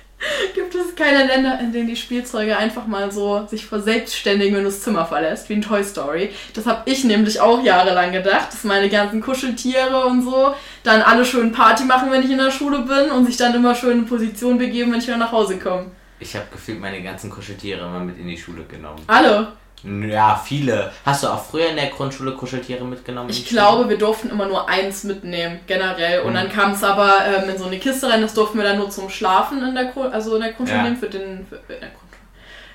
Gibt 0.54 0.76
es 0.76 0.96
keine 0.96 1.26
Länder, 1.26 1.60
in 1.60 1.72
denen 1.72 1.88
die 1.88 1.96
Spielzeuge 1.96 2.58
einfach 2.58 2.88
mal 2.88 3.12
so 3.12 3.46
sich 3.48 3.66
verselbstständigen, 3.66 4.56
wenn 4.56 4.64
du 4.64 4.70
das 4.70 4.82
Zimmer 4.82 5.06
verlässt, 5.06 5.50
wie 5.50 5.54
in 5.54 5.62
Toy 5.62 5.84
Story? 5.84 6.32
Das 6.54 6.66
habe 6.66 6.90
ich 6.90 7.04
nämlich 7.04 7.40
auch 7.40 7.64
jahrelang 7.64 8.12
gedacht, 8.12 8.54
dass 8.54 8.64
meine 8.64 8.90
ganzen 8.90 9.22
Kuscheltiere 9.22 10.06
und 10.06 10.24
so 10.24 10.54
dann 10.84 11.02
alle 11.02 11.26
schön 11.26 11.52
Party 11.52 11.84
machen, 11.84 12.12
wenn 12.12 12.24
ich 12.24 12.32
in 12.32 12.38
der 12.38 12.52
Schule 12.52 12.80
bin 12.80 13.12
und 13.12 13.26
sich 13.26 13.38
dann 13.38 13.54
immer 13.54 13.76
schön 13.76 14.00
in 14.00 14.06
Position 14.06 14.58
begeben, 14.58 14.92
wenn 14.92 15.00
ich 15.00 15.08
wieder 15.08 15.18
nach 15.18 15.32
Hause 15.32 15.60
komme. 15.60 15.88
Ich 16.20 16.36
habe 16.36 16.46
gefühlt 16.52 16.80
meine 16.80 17.04
ganzen 17.04 17.30
Kuscheltiere 17.30 17.86
immer 17.86 18.00
mit 18.00 18.18
in 18.18 18.28
die 18.28 18.38
Schule 18.38 18.64
genommen. 18.64 19.02
Alle? 19.08 19.54
Ja, 19.86 20.42
viele. 20.44 20.92
Hast 21.06 21.24
du 21.24 21.28
auch 21.28 21.44
früher 21.44 21.70
in 21.70 21.76
der 21.76 21.88
Grundschule 21.88 22.32
Kuscheltiere 22.34 22.84
mitgenommen? 22.84 23.30
Ich 23.30 23.48
glaube, 23.48 23.88
wir 23.88 23.98
durften 23.98 24.30
immer 24.30 24.48
nur 24.48 24.68
eins 24.68 25.04
mitnehmen, 25.04 25.60
generell. 25.68 26.22
Und 26.22 26.32
mhm. 26.32 26.36
dann 26.36 26.50
kam 26.50 26.72
es 26.72 26.84
aber 26.84 27.20
ähm, 27.26 27.50
in 27.50 27.58
so 27.58 27.66
eine 27.66 27.78
Kiste 27.78 28.10
rein, 28.10 28.22
das 28.22 28.34
durften 28.34 28.58
wir 28.58 28.66
dann 28.66 28.78
nur 28.78 28.90
zum 28.90 29.10
Schlafen 29.10 29.62
in 29.64 29.76
der, 29.76 29.86
Grund 29.86 30.14
also 30.14 30.36
in 30.36 30.42
der 30.42 30.54
Grundschule 30.54 30.80
ja. 30.80 30.84
nehmen, 30.84 30.98
für 30.98 31.10
den. 31.10 31.46
Für, 31.48 31.56
in 31.74 31.80
der 31.82 31.90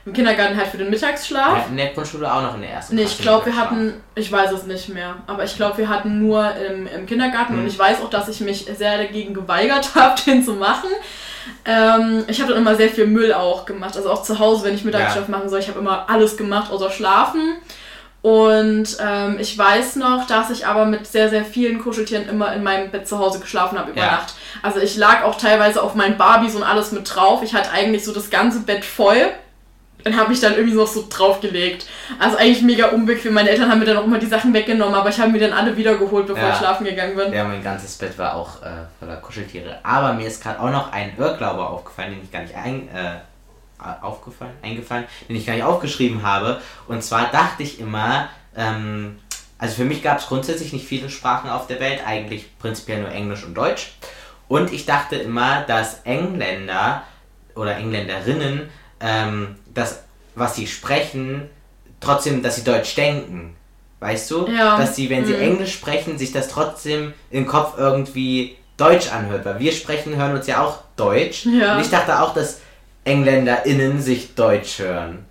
Im 0.07 0.15
Kindergarten 0.15 0.57
halt 0.57 0.69
für 0.69 0.79
den 0.79 0.89
Mittagsschlaf. 0.89 1.59
Ja, 1.59 1.65
in 1.69 1.77
der 1.77 1.89
Grundschule 1.89 2.33
auch 2.33 2.41
noch 2.41 2.55
in 2.55 2.63
der 2.63 2.71
ersten 2.71 2.95
Nee, 2.95 3.03
ich 3.03 3.19
glaube, 3.19 3.47
wir 3.47 3.57
hatten, 3.57 3.95
ich 4.15 4.33
weiß 4.33 4.51
es 4.53 4.65
nicht 4.65 4.89
mehr, 4.89 5.17
aber 5.27 5.45
ich 5.45 5.57
glaube, 5.57 5.77
wir 5.77 5.89
hatten 5.91 6.21
nur 6.21 6.55
im, 6.57 6.87
im 6.87 7.05
Kindergarten 7.05 7.55
mhm. 7.55 7.61
und 7.61 7.67
ich 7.67 7.79
weiß 7.79 8.01
auch, 8.01 8.09
dass 8.09 8.29
ich 8.29 8.41
mich 8.41 8.65
sehr 8.65 8.97
dagegen 8.97 9.35
geweigert 9.35 9.91
habe, 9.95 10.21
den 10.23 10.43
zu 10.43 10.55
machen. 10.55 10.89
Ähm, 11.65 12.25
ich 12.29 12.41
habe 12.41 12.53
dann 12.53 12.63
immer 12.63 12.77
sehr 12.77 12.89
viel 12.89 13.07
Müll 13.07 13.35
auch 13.35 13.67
gemacht. 13.67 13.97
Also 13.97 14.11
auch 14.11 14.23
zu 14.23 14.39
Hause, 14.39 14.65
wenn 14.65 14.75
ich 14.75 14.85
Mittagsschlaf 14.85 15.29
ja. 15.29 15.37
machen 15.37 15.49
soll. 15.51 15.61
Ich 15.61 15.69
habe 15.69 15.81
immer 15.81 16.09
alles 16.09 16.37
gemacht, 16.37 16.71
außer 16.71 16.91
schlafen. 16.91 17.59
Und 18.23 18.99
ähm, 19.01 19.39
ich 19.39 19.57
weiß 19.57 19.97
noch, 19.97 20.27
dass 20.27 20.51
ich 20.51 20.67
aber 20.67 20.85
mit 20.85 21.07
sehr, 21.07 21.31
sehr 21.31 21.45
vielen 21.45 21.79
Kuscheltieren 21.79 22.29
immer 22.29 22.53
in 22.55 22.63
meinem 22.63 22.91
Bett 22.91 23.09
zu 23.09 23.19
Hause 23.19 23.41
geschlafen 23.41 23.79
habe 23.79 23.93
über 23.93 24.01
ja. 24.01 24.13
Nacht. 24.13 24.35
Also 24.63 24.79
ich 24.79 24.97
lag 24.97 25.25
auch 25.25 25.37
teilweise 25.37 25.83
auf 25.83 25.95
meinen 25.95 26.19
Barbies 26.19 26.55
und 26.55 26.63
alles 26.63 26.93
mit 26.93 27.15
drauf. 27.15 27.43
Ich 27.43 27.55
hatte 27.55 27.71
eigentlich 27.71 28.05
so 28.05 28.13
das 28.13 28.29
ganze 28.29 28.61
Bett 28.61 28.85
voll 28.85 29.31
dann 30.05 30.17
habe 30.17 30.33
ich 30.33 30.41
dann 30.41 30.55
irgendwie 30.55 30.77
noch 30.77 30.87
so 30.87 31.07
draufgelegt. 31.09 31.87
Also 32.19 32.37
eigentlich 32.37 32.63
mega 32.63 32.89
unbequem. 32.89 33.35
Meine 33.35 33.51
Eltern 33.51 33.71
haben 33.71 33.79
mir 33.79 33.87
dann 33.87 33.99
auch 33.99 34.05
immer 34.05 34.19
die 34.19 34.27
Sachen 34.27 34.53
weggenommen, 34.53 34.95
aber 34.95 35.09
ich 35.09 35.21
habe 35.21 35.31
mir 35.31 35.41
dann 35.41 35.53
alle 35.53 35.77
wiedergeholt, 35.77 36.27
bevor 36.27 36.43
ja. 36.43 36.53
ich 36.53 36.59
schlafen 36.59 36.85
gegangen 36.85 37.17
bin. 37.17 37.33
Ja, 37.33 37.45
mein 37.45 37.63
ganzes 37.63 37.97
Bett 37.97 38.17
war 38.19 38.35
auch 38.35 38.63
äh, 38.63 38.87
voller 38.99 39.17
Kuscheltiere. 39.17 39.79
Aber 39.83 40.13
mir 40.13 40.27
ist 40.27 40.43
gerade 40.43 40.61
auch 40.61 40.71
noch 40.71 40.93
ein 40.93 41.13
Irrglaube 41.19 41.67
aufgefallen, 41.67 42.13
den 42.13 42.23
ich 42.25 42.33
gar 42.33 42.43
nicht 42.43 42.55
ein, 42.55 42.89
äh, 42.89 43.21
aufgefallen, 44.03 44.53
eingefallen, 44.63 45.05
den 45.29 45.37
ich 45.37 45.47
gar 45.47 45.55
nicht 45.55 45.65
aufgeschrieben 45.65 46.23
habe. 46.23 46.61
Und 46.87 47.03
zwar 47.03 47.31
dachte 47.31 47.63
ich 47.63 47.81
immer, 47.81 48.29
ähm, 48.57 49.19
also 49.59 49.75
für 49.77 49.85
mich 49.85 50.03
gab 50.03 50.19
es 50.19 50.27
grundsätzlich 50.27 50.73
nicht 50.73 50.87
viele 50.87 51.11
Sprachen 51.11 51.51
auf 51.51 51.67
der 51.67 51.81
Welt, 51.81 52.01
eigentlich 52.07 52.59
prinzipiell 52.59 53.03
nur 53.03 53.11
Englisch 53.11 53.45
und 53.45 53.55
Deutsch. 53.55 53.93
Und 54.49 54.73
ich 54.73 54.87
dachte 54.87 55.17
immer, 55.17 55.63
dass 55.63 56.01
Engländer 56.05 57.03
oder 57.55 57.77
Engländerinnen 57.77 58.69
ähm, 59.01 59.57
das, 59.73 60.03
was 60.35 60.57
sie 60.57 60.67
sprechen, 60.67 61.49
trotzdem, 62.01 62.43
dass 62.43 62.57
sie 62.57 62.65
Deutsch 62.65 62.95
denken. 62.95 63.57
Weißt 64.01 64.31
du? 64.31 64.47
Ja. 64.49 64.79
Dass 64.79 64.97
sie, 64.97 65.11
wenn 65.11 65.27
sie 65.27 65.35
mhm. 65.35 65.43
Englisch 65.43 65.75
sprechen, 65.75 66.19
sich 66.19 66.33
das 66.33 66.49
trotzdem 66.49 67.13
im 67.31 67.47
Kopf 67.47 67.75
irgendwie 67.77 68.57
Deutsch 68.77 69.13
anhört. 69.13 69.45
Weil 69.45 69.59
wir 69.59 69.73
sprechen, 69.73 70.17
hören 70.17 70.35
uns 70.35 70.47
ja 70.47 70.65
auch 70.65 70.79
Deutsch. 70.97 71.45
Ja. 71.45 71.77
Und 71.77 71.83
ich 71.83 71.91
dachte 71.91 72.21
auch, 72.21 72.33
dass 72.33 72.61
EngländerInnen 73.05 74.01
sich 74.01 74.35
Deutsch 74.35 74.79
hören. 74.79 75.27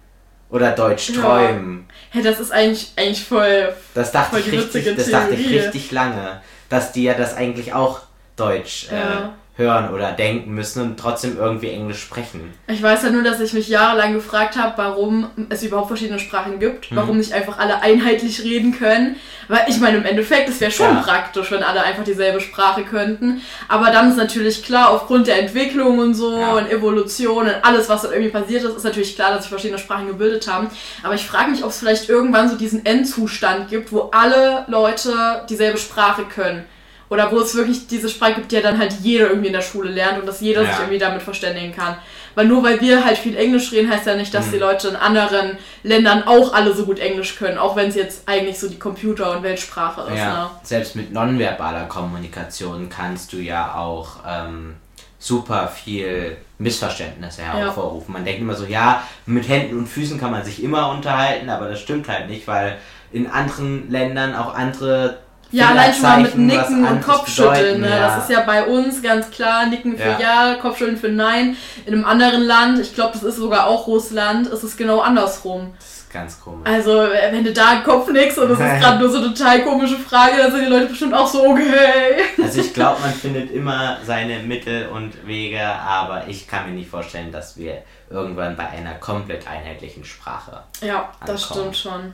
Oder 0.51 0.71
Deutsch 0.71 1.13
träumen. 1.13 1.86
Ja. 1.88 1.93
Hey, 2.12 2.23
das 2.23 2.39
ist 2.39 2.51
eigentlich, 2.51 2.91
eigentlich 2.95 3.23
voll. 3.23 3.73
Das 3.93 4.12
dachte, 4.12 4.38
voll 4.38 4.39
ich, 4.39 4.51
richtig, 4.51 4.95
das 4.95 5.10
dachte 5.10 5.36
ich 5.36 5.49
richtig 5.49 5.91
lange. 5.91 6.41
Dass 6.69 6.91
die 6.91 7.03
ja 7.03 7.13
das 7.13 7.36
eigentlich 7.36 7.73
auch 7.73 8.01
Deutsch 8.36 8.88
ja. 8.91 8.97
äh, 8.97 9.29
hören 9.59 9.93
oder 9.93 10.13
denken 10.13 10.55
müssen 10.55 10.81
und 10.81 10.97
trotzdem 10.97 11.37
irgendwie 11.37 11.69
Englisch 11.69 12.01
sprechen. 12.01 12.53
Ich 12.67 12.81
weiß 12.81 13.03
ja 13.03 13.09
nur, 13.11 13.21
dass 13.21 13.39
ich 13.39 13.53
mich 13.53 13.67
jahrelang 13.67 14.13
gefragt 14.13 14.57
habe, 14.57 14.73
warum 14.77 15.27
es 15.49 15.61
überhaupt 15.61 15.89
verschiedene 15.89 16.17
Sprachen 16.17 16.59
gibt, 16.59 16.89
mhm. 16.89 16.95
warum 16.95 17.17
nicht 17.17 17.33
einfach 17.33 17.59
alle 17.59 17.81
einheitlich 17.81 18.43
reden 18.43 18.71
können. 18.77 19.17
Weil 19.49 19.65
ich 19.67 19.79
meine, 19.79 19.97
im 19.97 20.05
Endeffekt, 20.05 20.47
es 20.47 20.61
wäre 20.61 20.71
schon 20.71 20.95
ja. 20.95 21.01
praktisch, 21.01 21.51
wenn 21.51 21.63
alle 21.63 21.83
einfach 21.83 22.03
dieselbe 22.03 22.39
Sprache 22.39 22.83
könnten. 22.83 23.41
Aber 23.67 23.91
dann 23.91 24.09
ist 24.09 24.17
natürlich 24.17 24.63
klar, 24.63 24.91
aufgrund 24.91 25.27
der 25.27 25.39
Entwicklung 25.39 25.99
und 25.99 26.13
so 26.13 26.39
ja. 26.39 26.53
und 26.53 26.71
Evolution 26.71 27.47
und 27.47 27.55
alles, 27.63 27.89
was 27.89 28.03
da 28.03 28.11
irgendwie 28.11 28.29
passiert 28.29 28.63
ist, 28.63 28.77
ist 28.77 28.83
natürlich 28.83 29.15
klar, 29.15 29.31
dass 29.31 29.41
sich 29.41 29.49
verschiedene 29.49 29.79
Sprachen 29.79 30.07
gebildet 30.07 30.47
haben. 30.47 30.69
Aber 31.03 31.15
ich 31.15 31.25
frage 31.25 31.51
mich, 31.51 31.63
ob 31.63 31.71
es 31.71 31.79
vielleicht 31.79 32.09
irgendwann 32.09 32.49
so 32.49 32.55
diesen 32.55 32.85
Endzustand 32.85 33.69
gibt, 33.69 33.91
wo 33.91 34.11
alle 34.11 34.65
Leute 34.67 35.43
dieselbe 35.49 35.77
Sprache 35.77 36.23
können. 36.23 36.65
Oder 37.09 37.31
wo 37.31 37.39
es 37.39 37.55
wirklich 37.55 37.87
diese 37.87 38.07
Sprache 38.07 38.35
gibt, 38.35 38.51
die 38.51 38.55
ja 38.55 38.61
dann 38.61 38.77
halt 38.77 38.93
jeder 39.01 39.27
irgendwie 39.27 39.47
in 39.47 39.53
der 39.53 39.61
Schule 39.61 39.89
lernt 39.89 40.19
und 40.19 40.27
dass 40.27 40.41
jeder 40.41 40.61
ja. 40.61 40.69
sich 40.69 40.79
irgendwie 40.79 40.99
damit 40.99 41.23
verständigen 41.23 41.75
kann. 41.75 41.97
Weil 42.35 42.45
nur 42.45 42.63
weil 42.63 42.79
wir 42.79 43.03
halt 43.03 43.17
viel 43.17 43.35
Englisch 43.35 43.71
reden, 43.71 43.89
heißt 43.91 44.05
ja 44.05 44.15
nicht, 44.15 44.33
dass 44.33 44.47
Mhm. 44.47 44.51
die 44.51 44.57
Leute 44.59 44.87
in 44.89 44.95
anderen 44.95 45.57
Ländern 45.83 46.23
auch 46.27 46.53
alle 46.53 46.73
so 46.73 46.85
gut 46.85 46.99
Englisch 46.99 47.35
können, 47.35 47.57
auch 47.57 47.75
wenn 47.75 47.89
es 47.89 47.95
jetzt 47.95 48.27
eigentlich 48.27 48.59
so 48.59 48.69
die 48.69 48.77
Computer- 48.77 49.31
und 49.35 49.43
Weltsprache 49.43 50.01
ist. 50.01 50.09
Ne? 50.11 50.17
Ja, 50.17 50.51
selbst 50.61 50.95
mit 50.95 51.11
nonverbaler 51.11 51.85
Kommunikation 51.85 52.89
kannst 52.89 53.33
du 53.33 53.37
ja 53.37 53.73
auch 53.75 54.17
ähm, 54.27 54.75
super 55.17 55.67
viel 55.67 56.37
Missverständnisse 56.59 57.41
hervorrufen. 57.41 58.13
Man 58.13 58.23
denkt 58.23 58.41
immer 58.41 58.55
so, 58.55 58.65
ja, 58.65 59.03
mit 59.25 59.47
Händen 59.49 59.77
und 59.79 59.87
Füßen 59.87 60.19
kann 60.19 60.31
man 60.31 60.45
sich 60.45 60.63
immer 60.63 60.91
unterhalten, 60.91 61.49
aber 61.49 61.69
das 61.69 61.79
stimmt 61.79 62.07
halt 62.07 62.29
nicht, 62.29 62.47
weil 62.47 62.77
in 63.11 63.27
anderen 63.27 63.89
Ländern 63.89 64.35
auch 64.35 64.53
andere 64.53 65.17
Ja, 65.51 65.69
allein 65.69 65.93
schon 65.93 66.01
mal 66.03 66.21
mit 66.21 66.38
Nicken 66.38 66.85
und 66.85 67.01
Kopfschütteln. 67.01 67.81
Ne? 67.81 67.89
ja. 67.89 68.15
Das 68.15 68.23
ist 68.23 68.29
ja 68.29 68.41
bei 68.41 68.65
uns 68.65 69.01
ganz 69.01 69.31
klar. 69.31 69.65
Nicken 69.65 69.97
für 69.97 70.17
ja, 70.21 70.55
Kopfschütteln 70.62 70.97
für 70.97 71.09
Nein. 71.09 71.57
In 71.85 71.93
einem 71.93 72.05
anderen 72.05 72.43
Land, 72.43 72.79
ich 72.79 72.93
glaube, 72.93 73.13
das 73.13 73.23
ist 73.23 73.38
sogar 73.38 73.67
auch 73.67 73.88
Russland, 73.88 74.47
ist 74.47 74.63
es 74.63 74.77
genau 74.77 74.99
andersrum. 74.99 75.73
Das 75.77 75.97
ist 75.97 76.13
ganz 76.13 76.39
komisch. 76.39 76.69
Also, 76.69 77.01
äh, 77.01 77.31
wenn 77.31 77.43
du 77.43 77.51
da 77.51 77.81
Kopf 77.83 78.12
nickst 78.12 78.38
und 78.38 78.51
es 78.51 78.59
ist 78.59 78.79
gerade 78.79 78.99
nur 78.99 79.09
so 79.09 79.17
eine 79.17 79.33
total 79.33 79.63
komische 79.63 79.97
Frage, 79.97 80.38
dann 80.38 80.51
sind 80.51 80.65
die 80.65 80.69
Leute 80.69 80.85
bestimmt 80.85 81.13
auch 81.13 81.27
so, 81.27 81.43
okay. 81.43 82.21
Also 82.41 82.62
ich 82.62 82.73
glaube, 82.73 83.01
man 83.01 83.13
findet 83.13 83.51
immer 83.51 83.97
seine 84.05 84.39
Mittel 84.39 84.88
und 84.89 85.25
Wege, 85.25 85.63
aber 85.63 86.27
ich 86.27 86.47
kann 86.47 86.67
mir 86.67 86.75
nicht 86.75 86.89
vorstellen, 86.89 87.31
dass 87.31 87.57
wir 87.57 87.81
irgendwann 88.09 88.55
bei 88.55 88.67
einer 88.67 88.93
komplett 88.95 89.47
einheitlichen 89.47 90.05
Sprache. 90.05 90.63
Ja, 90.81 91.12
das 91.25 91.49
Ankommen. 91.49 91.73
stimmt 91.73 91.77
schon. 91.77 92.13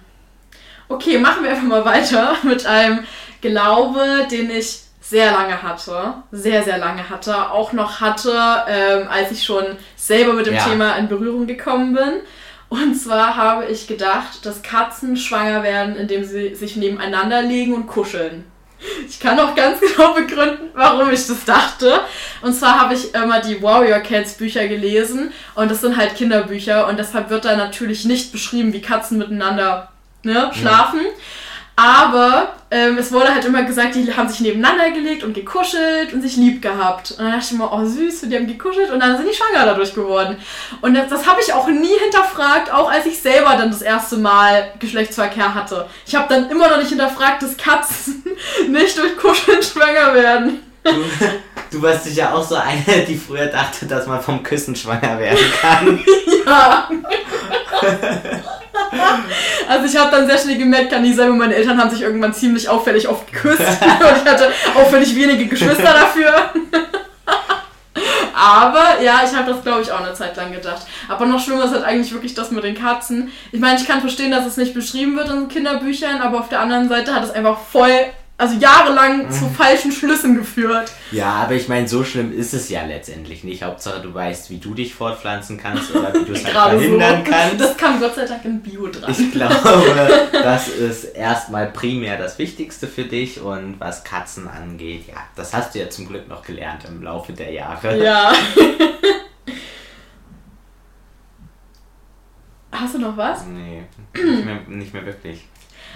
Okay, 0.88 1.18
machen 1.18 1.44
wir 1.44 1.52
einfach 1.52 1.64
mal 1.64 1.86
weiter 1.86 2.36
mit 2.44 2.66
einem 2.66 3.06
Glaube, 3.42 4.28
den 4.32 4.50
ich 4.50 4.82
sehr 5.02 5.32
lange 5.32 5.62
hatte, 5.62 6.16
sehr, 6.32 6.64
sehr 6.64 6.80
lange 6.80 7.08
hatte, 7.10 7.52
auch 7.52 7.74
noch 7.74 8.02
hatte, 8.02 8.32
ähm, 8.68 9.08
als 9.08 9.32
ich 9.32 9.44
schon 9.44 9.64
selber 9.96 10.34
mit 10.34 10.48
dem 10.48 10.56
Ja. 10.56 10.64
Thema 10.64 10.96
in 10.96 11.08
Berührung 11.08 11.46
gekommen 11.46 11.94
bin. 11.94 12.22
Und 12.70 12.96
zwar 12.96 13.36
habe 13.36 13.66
ich 13.66 13.86
gedacht, 13.88 14.44
dass 14.44 14.64
Katzen 14.64 15.16
schwanger 15.16 15.62
werden, 15.62 15.96
indem 15.96 16.24
sie 16.24 16.56
sich 16.56 16.76
nebeneinander 16.76 17.44
legen 17.44 17.76
und 17.76 17.86
kuscheln. 17.86 18.46
Ich 19.08 19.20
kann 19.20 19.40
auch 19.40 19.54
ganz 19.56 19.80
genau 19.96 20.14
begründen, 20.14 20.70
warum 20.74 21.12
ich 21.12 21.28
das 21.28 21.46
dachte. 21.46 22.02
Und 22.42 22.54
zwar 22.54 22.82
habe 22.82 22.96
ich 22.96 23.14
immer 23.14 23.40
die 23.42 23.62
Warrior 23.62 24.00
Cats 24.00 24.34
Bücher 24.34 24.68
gelesen 24.68 25.32
und 25.54 25.70
das 25.70 25.82
sind 25.82 25.98
halt 25.98 26.16
Kinderbücher 26.16 26.88
und 26.88 26.98
deshalb 26.98 27.30
wird 27.30 27.46
da 27.46 27.56
natürlich 27.56 28.06
nicht 28.06 28.32
beschrieben, 28.32 28.74
wie 28.74 28.82
Katzen 28.82 29.20
miteinander 29.20 29.92
ne, 30.26 30.52
schlafen. 30.54 31.02
Aber 31.78 32.54
ähm, 32.72 32.98
es 32.98 33.12
wurde 33.12 33.34
halt 33.34 33.44
immer 33.44 33.64
gesagt, 33.64 33.96
die 33.96 34.16
haben 34.16 34.30
sich 34.30 34.40
nebeneinander 34.40 34.92
gelegt 34.92 35.24
und 35.24 35.34
gekuschelt 35.34 36.14
und 36.14 36.22
sich 36.22 36.38
lieb 36.38 36.62
gehabt. 36.62 37.12
Und 37.12 37.20
dann 37.20 37.34
dachte 37.34 37.48
ich 37.52 37.58
mir, 37.58 37.70
oh 37.70 37.86
süß, 37.86 38.22
die 38.22 38.36
haben 38.36 38.48
gekuschelt 38.48 38.92
und 38.92 39.02
dann 39.02 39.18
sind 39.18 39.28
die 39.30 39.36
schwanger 39.36 39.66
dadurch 39.66 39.94
geworden. 39.94 40.38
Und 40.80 40.94
das, 40.94 41.10
das 41.10 41.28
habe 41.28 41.42
ich 41.46 41.54
auch 41.54 41.68
nie 41.68 42.00
hinterfragt, 42.02 42.72
auch 42.72 42.90
als 42.90 43.06
ich 43.06 43.20
selber 43.20 43.58
dann 43.58 43.72
das 43.72 43.82
erste 43.82 44.16
Mal 44.16 44.72
Geschlechtsverkehr 44.80 45.54
hatte. 45.54 45.88
Ich 46.06 46.16
habe 46.16 46.34
dann 46.34 46.50
immer 46.50 46.70
noch 46.70 46.78
nicht 46.78 46.90
hinterfragt, 46.90 47.44
dass 47.44 47.58
Katzen 47.58 48.24
nicht 48.70 48.98
durch 48.98 49.18
Kuscheln 49.18 49.62
schwanger 49.62 50.14
werden. 50.14 50.62
Du, 50.82 51.04
du 51.72 51.82
warst 51.82 52.06
sicher 52.06 52.34
auch 52.34 52.48
so 52.48 52.56
eine, 52.56 53.06
die 53.06 53.18
früher 53.18 53.48
dachte, 53.48 53.86
dass 53.86 54.08
man 54.08 54.22
vom 54.22 54.44
Küssen 54.44 54.76
schwanger 54.76 55.20
werden 55.20 55.46
kann. 55.62 56.06
Ja. 56.46 56.90
Also 59.68 59.86
ich 59.86 59.98
habe 59.98 60.12
dann 60.12 60.28
sehr 60.28 60.38
schnell 60.38 60.58
gemerkt, 60.58 60.92
kann 60.92 61.02
nicht 61.02 61.16
sein, 61.16 61.36
meine 61.38 61.56
Eltern 61.56 61.80
haben 61.80 61.90
sich 61.90 62.02
irgendwann 62.02 62.34
ziemlich 62.34 62.70
auffällig 62.70 63.08
oft 63.08 63.32
geküsst 63.32 63.60
und 63.62 64.24
ich 64.24 64.32
hatte 64.32 64.52
auffällig 64.76 65.16
wenige 65.16 65.48
Geschwister 65.48 65.84
dafür. 65.84 66.34
Aber 68.36 69.02
ja, 69.02 69.22
ich 69.26 69.36
habe 69.36 69.52
das 69.52 69.64
glaube 69.64 69.82
ich 69.82 69.92
auch 69.92 70.02
eine 70.02 70.14
Zeit 70.14 70.36
lang 70.36 70.52
gedacht. 70.52 70.86
Aber 71.08 71.26
noch 71.26 71.40
schlimmer 71.40 71.64
ist 71.64 71.72
halt 71.72 71.86
eigentlich 71.86 72.12
wirklich 72.14 72.34
das 72.34 72.52
mit 72.52 72.64
den 72.64 72.76
Katzen. 72.76 73.32
Ich 73.52 73.60
meine, 73.60 73.80
ich 73.80 73.88
kann 73.88 74.02
verstehen, 74.02 74.32
dass 74.32 74.46
es 74.46 74.58
nicht 74.58 74.74
beschrieben 74.74 75.16
wird 75.16 75.30
in 75.30 75.48
Kinderbüchern, 75.48 76.22
aber 76.22 76.40
auf 76.40 76.50
der 76.50 76.60
anderen 76.60 76.90
Seite 76.90 77.16
hat 77.16 77.24
es 77.24 77.32
einfach 77.32 77.58
voll, 77.58 78.12
also 78.38 78.58
jahrelang 78.58 79.32
zu 79.32 79.50
falschen 79.50 79.94
Schlüssen 79.94 80.36
geführt. 80.36 80.92
Ja, 81.12 81.36
aber 81.36 81.54
ich 81.54 81.70
meine, 81.70 81.88
so 81.88 82.04
schlimm 82.04 82.38
ist 82.38 82.54
es 82.54 82.68
ja 82.70 82.86
letztendlich 82.86 83.46
nicht. 83.46 83.64
Hauptsache, 83.64 84.02
du 84.02 84.14
weißt, 84.14 84.50
wie 84.50 84.58
du 84.58 84.74
dich 84.74 84.94
fortpflanzen 84.94 85.58
kannst 85.58 85.96
oder 85.96 86.14
wie 86.14 86.26
du 86.26 86.34
es 86.34 86.44
halt 86.54 86.54
verhindern 86.54 87.24
so. 87.26 87.32
kannst. 87.32 87.62
Das 87.62 87.78
kam 87.78 88.00
Gott 88.00 88.16
sei 88.16 88.26
Dank 88.26 88.44
in 88.44 88.62
Bio 88.62 88.88
dran. 88.88 89.10
Ich 89.10 89.32
glaube, 89.32 90.28
das 90.34 90.68
ist 90.68 91.06
erstmal 91.16 91.68
primär 91.68 92.18
das 92.18 92.38
Wichtigste 92.38 92.88
für 92.88 93.06
dich 93.06 93.40
und 93.40 93.80
was 93.80 94.04
Katzen 94.04 94.50
angeht, 94.50 95.08
ja, 95.08 95.16
das 95.38 95.54
hast 95.54 95.74
du 95.74 95.80
ja 95.80 95.90
zum 95.90 96.08
Glück 96.08 96.28
noch 96.28 96.44
gelernt 96.44 96.84
im 96.86 97.02
Laufe 97.04 97.32
der 97.32 97.52
Jahre. 97.52 98.04
Ja. 98.04 98.34
Hast 102.72 102.96
du 102.96 103.00
noch 103.00 103.16
was? 103.16 103.46
Nee, 103.46 103.84
nicht 104.14 104.46
mehr, 104.46 104.60
nicht 104.68 104.94
mehr 104.94 105.06
wirklich. 105.06 105.48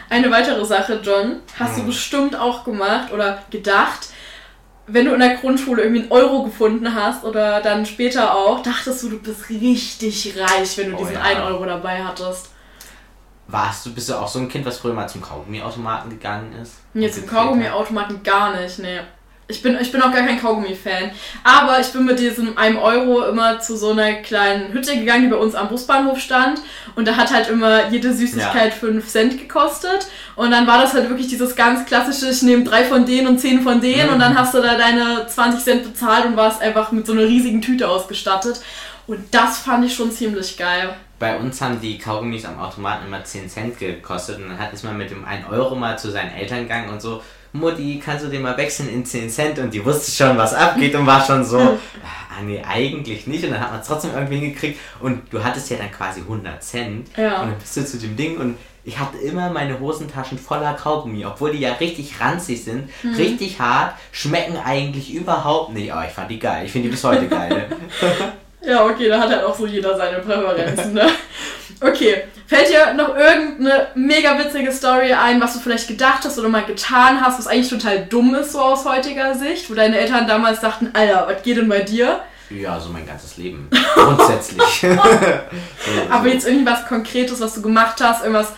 Eine 0.09 0.31
weitere 0.31 0.65
Sache, 0.65 0.99
John, 1.03 1.41
hast 1.57 1.75
du 1.77 1.81
Hm. 1.81 1.87
bestimmt 1.87 2.35
auch 2.35 2.63
gemacht 2.63 3.11
oder 3.13 3.43
gedacht, 3.51 4.07
wenn 4.87 5.05
du 5.05 5.13
in 5.13 5.19
der 5.19 5.35
Grundschule 5.35 5.83
irgendwie 5.83 6.01
einen 6.01 6.11
Euro 6.11 6.43
gefunden 6.43 6.95
hast 6.95 7.23
oder 7.23 7.61
dann 7.61 7.85
später 7.85 8.35
auch, 8.35 8.63
dachtest 8.63 9.03
du, 9.03 9.09
du 9.09 9.19
bist 9.19 9.49
richtig 9.49 10.35
reich, 10.39 10.77
wenn 10.79 10.89
du 10.91 10.95
Oh 10.97 10.99
diesen 10.99 11.13
ja. 11.15 11.21
1 11.21 11.39
Euro 11.41 11.65
dabei 11.65 12.03
hattest. 12.03 12.49
Warst 13.47 13.85
du, 13.85 13.93
bist 13.93 14.09
du 14.09 14.15
auch 14.15 14.27
so 14.27 14.39
ein 14.39 14.47
Kind, 14.49 14.65
was 14.65 14.77
früher 14.79 14.93
mal 14.93 15.07
zum 15.07 15.21
Kaugummiautomaten 15.21 16.09
gegangen 16.09 16.53
ist? 16.61 16.73
Nee, 16.93 17.09
zum? 17.09 17.27
Kaugummi-Automaten 17.27 18.21
gar 18.23 18.55
nicht, 18.59 18.79
nee. 18.79 18.99
Ich 19.49 19.63
bin, 19.63 19.75
ich 19.81 19.91
bin 19.91 19.99
auch 20.01 20.13
gar 20.13 20.25
kein 20.25 20.39
Kaugummi-Fan. 20.39 21.09
Aber 21.43 21.79
ich 21.79 21.87
bin 21.87 22.05
mit 22.05 22.19
diesem 22.19 22.55
1 22.55 22.77
Euro 22.77 23.25
immer 23.25 23.59
zu 23.59 23.75
so 23.75 23.91
einer 23.91 24.13
kleinen 24.13 24.71
Hütte 24.71 24.95
gegangen, 24.95 25.23
die 25.23 25.29
bei 25.29 25.37
uns 25.37 25.55
am 25.55 25.69
Busbahnhof 25.69 26.19
stand. 26.19 26.61
Und 26.95 27.07
da 27.07 27.17
hat 27.17 27.33
halt 27.33 27.49
immer 27.49 27.89
jede 27.89 28.13
Süßigkeit 28.13 28.75
5 28.75 29.07
Cent 29.07 29.39
gekostet. 29.39 30.07
Und 30.35 30.51
dann 30.51 30.67
war 30.67 30.79
das 30.79 30.93
halt 30.93 31.09
wirklich 31.09 31.27
dieses 31.27 31.55
ganz 31.55 31.85
klassische, 31.85 32.29
ich 32.29 32.43
nehme 32.43 32.63
drei 32.63 32.83
von 32.83 33.07
denen 33.07 33.27
und 33.27 33.39
zehn 33.39 33.63
von 33.63 33.81
denen. 33.81 34.07
Mhm. 34.07 34.13
Und 34.13 34.19
dann 34.19 34.37
hast 34.37 34.53
du 34.53 34.61
da 34.61 34.77
deine 34.77 35.25
20 35.25 35.63
Cent 35.63 35.83
bezahlt 35.83 36.27
und 36.27 36.37
warst 36.37 36.61
einfach 36.61 36.91
mit 36.91 37.07
so 37.07 37.13
einer 37.13 37.23
riesigen 37.23 37.63
Tüte 37.63 37.89
ausgestattet. 37.89 38.61
Und 39.07 39.33
das 39.33 39.57
fand 39.57 39.83
ich 39.83 39.95
schon 39.95 40.11
ziemlich 40.11 40.55
geil. 40.57 40.95
Bei 41.17 41.37
uns 41.37 41.59
haben 41.59 41.81
die 41.81 41.97
Kaugummis 41.97 42.45
am 42.45 42.59
Automaten 42.59 43.07
immer 43.07 43.23
10 43.23 43.49
Cent 43.49 43.79
gekostet 43.79 44.37
und 44.37 44.49
dann 44.49 44.59
hat 44.59 44.71
ist 44.71 44.83
man 44.83 44.95
mit 44.95 45.09
dem 45.09 45.25
1 45.25 45.49
Euro 45.49 45.75
mal 45.75 45.97
zu 45.97 46.11
seinen 46.11 46.31
Eltern 46.31 46.59
gegangen 46.59 46.89
und 46.89 47.01
so, 47.01 47.23
Mutti, 47.51 48.01
kannst 48.03 48.25
du 48.25 48.29
den 48.29 48.41
mal 48.41 48.57
wechseln 48.57 48.89
in 48.89 49.05
10 49.05 49.29
Cent? 49.29 49.59
Und 49.59 49.73
die 49.73 49.83
wusste 49.83 50.11
schon, 50.11 50.37
was 50.37 50.53
abgeht 50.53 50.95
und 50.95 51.05
war 51.05 51.25
schon 51.25 51.43
so, 51.43 51.57
ah 51.59 52.41
nee, 52.43 52.61
eigentlich 52.67 53.27
nicht. 53.27 53.43
Und 53.43 53.51
dann 53.51 53.61
hat 53.61 53.71
man 53.71 53.81
es 53.81 53.87
trotzdem 53.87 54.11
irgendwie 54.13 54.37
hingekriegt 54.37 54.79
und 54.99 55.21
du 55.31 55.43
hattest 55.43 55.69
ja 55.69 55.77
dann 55.77 55.91
quasi 55.91 56.21
100 56.21 56.63
Cent. 56.63 57.07
Ja. 57.17 57.41
Und 57.41 57.51
dann 57.51 57.59
bist 57.59 57.75
du 57.75 57.85
zu 57.85 57.97
dem 57.97 58.15
Ding 58.15 58.37
und 58.37 58.57
ich 58.83 58.97
hatte 58.97 59.17
immer 59.17 59.49
meine 59.49 59.79
Hosentaschen 59.79 60.37
voller 60.37 60.73
Kaugummi, 60.73 61.25
obwohl 61.25 61.51
die 61.51 61.59
ja 61.59 61.73
richtig 61.73 62.19
ranzig 62.19 62.63
sind, 62.63 62.89
richtig 63.17 63.59
hart, 63.59 63.93
schmecken 64.11 64.57
eigentlich 64.57 65.13
überhaupt 65.13 65.73
nicht. 65.73 65.91
Aber 65.91 66.05
ich 66.05 66.11
fand 66.11 66.31
die 66.31 66.39
geil. 66.39 66.65
Ich 66.65 66.71
finde 66.71 66.87
die 66.87 66.91
bis 66.91 67.03
heute 67.03 67.27
geil. 67.27 67.67
Ja, 68.61 68.85
okay, 68.85 69.07
da 69.07 69.19
hat 69.19 69.29
halt 69.29 69.43
auch 69.43 69.55
so 69.57 69.65
jeder 69.65 69.95
seine 69.97 70.19
Präferenzen, 70.19 70.93
ne? 70.93 71.07
Okay, 71.81 72.23
fällt 72.45 72.69
dir 72.69 72.93
noch 72.93 73.15
irgendeine 73.15 73.87
mega 73.95 74.37
witzige 74.37 74.69
Story 74.69 75.13
ein, 75.13 75.39
was 75.39 75.53
du 75.53 75.59
vielleicht 75.59 75.87
gedacht 75.87 76.25
hast 76.25 76.37
oder 76.37 76.49
mal 76.49 76.65
getan 76.65 77.21
hast, 77.21 77.39
was 77.39 77.47
eigentlich 77.47 77.69
total 77.69 78.05
dumm 78.07 78.35
ist, 78.35 78.51
so 78.51 78.59
aus 78.61 78.83
heutiger 78.83 79.33
Sicht, 79.33 79.69
wo 79.69 79.75
deine 79.75 79.97
Eltern 79.97 80.27
damals 80.27 80.59
dachten, 80.59 80.89
Alter, 80.91 81.27
was 81.29 81.41
geht 81.41 81.55
denn 81.55 81.69
bei 81.69 81.79
dir? 81.79 82.19
Ja, 82.49 82.77
so 82.77 82.89
mein 82.89 83.07
ganzes 83.07 83.37
Leben. 83.37 83.69
Grundsätzlich. 83.93 84.85
Aber 86.09 86.27
jetzt 86.27 86.45
irgendwas 86.45 86.85
Konkretes, 86.85 87.39
was 87.39 87.53
du 87.53 87.61
gemacht 87.61 88.01
hast, 88.03 88.23
irgendwas 88.23 88.51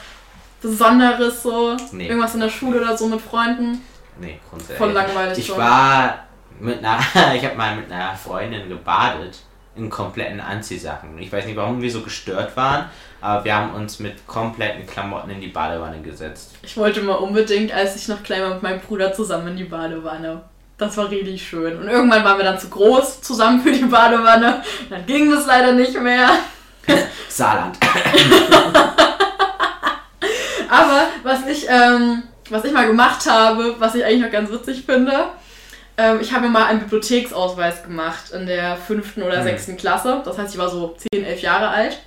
Besonderes 0.63 1.43
so, 1.43 1.77
Nee. 1.91 2.07
irgendwas 2.07 2.33
in 2.33 2.39
der 2.39 2.49
Schule 2.49 2.81
oder 2.81 2.97
so 2.97 3.07
mit 3.07 3.21
Freunden? 3.21 3.85
Nee, 4.19 4.39
grundsätzlich. 4.49 4.77
Voll 4.79 4.91
langweilig 4.93 5.37
Ich 5.37 5.45
schon. 5.47 5.57
war 5.57 6.25
mit 6.59 6.79
einer, 6.83 6.99
ich 7.35 7.45
habe 7.45 7.55
mal 7.55 7.75
mit 7.75 7.91
einer 7.91 8.15
Freundin 8.15 8.67
gebadet 8.67 9.37
in 9.75 9.89
kompletten 9.89 10.39
Anziehsachen. 10.41 11.17
Ich 11.17 11.31
weiß 11.31 11.45
nicht, 11.45 11.55
warum 11.55 11.81
wir 11.81 11.91
so 11.91 12.01
gestört 12.01 12.57
waren, 12.57 12.89
aber 13.21 13.45
wir 13.45 13.55
haben 13.55 13.73
uns 13.73 13.99
mit 13.99 14.27
kompletten 14.27 14.85
Klamotten 14.85 15.29
in 15.29 15.39
die 15.39 15.47
Badewanne 15.47 16.01
gesetzt. 16.01 16.51
Ich 16.61 16.75
wollte 16.75 17.01
mal 17.01 17.15
unbedingt, 17.15 17.71
als 17.71 17.95
ich 17.95 18.07
noch 18.07 18.21
klein 18.23 18.41
war, 18.41 18.53
mit 18.55 18.63
meinem 18.63 18.81
Bruder 18.81 19.13
zusammen 19.13 19.49
in 19.49 19.57
die 19.57 19.63
Badewanne. 19.63 20.41
Das 20.77 20.97
war 20.97 21.09
richtig 21.09 21.47
schön. 21.47 21.77
Und 21.79 21.87
irgendwann 21.87 22.23
waren 22.23 22.37
wir 22.37 22.43
dann 22.43 22.59
zu 22.59 22.69
groß 22.69 23.21
zusammen 23.21 23.61
für 23.61 23.71
die 23.71 23.85
Badewanne. 23.85 24.63
Dann 24.89 25.05
ging 25.05 25.29
das 25.31 25.45
leider 25.45 25.73
nicht 25.73 25.99
mehr. 26.01 26.31
Saarland. 27.29 27.77
Aber 30.69 31.07
was 31.23 31.45
ich, 31.45 31.67
ähm, 31.69 32.23
was 32.49 32.65
ich 32.65 32.71
mal 32.71 32.87
gemacht 32.87 33.29
habe, 33.29 33.75
was 33.77 33.93
ich 33.93 34.03
eigentlich 34.03 34.23
noch 34.23 34.31
ganz 34.31 34.49
witzig 34.49 34.83
finde, 34.85 35.25
ähm, 35.97 36.19
ich 36.21 36.31
habe 36.33 36.45
mir 36.45 36.49
mal 36.51 36.65
einen 36.65 36.79
Bibliotheksausweis 36.79 37.83
gemacht 37.83 38.31
in 38.31 38.45
der 38.47 38.75
fünften 38.77 39.21
oder 39.23 39.37
Hm. 39.37 39.43
sechsten 39.43 39.77
Klasse. 39.77 40.21
Das 40.25 40.37
heißt, 40.37 40.53
ich 40.53 40.59
war 40.59 40.69
so 40.69 40.95
10, 41.13 41.23
11 41.23 41.41
Jahre 41.41 41.69
alt. 41.69 41.99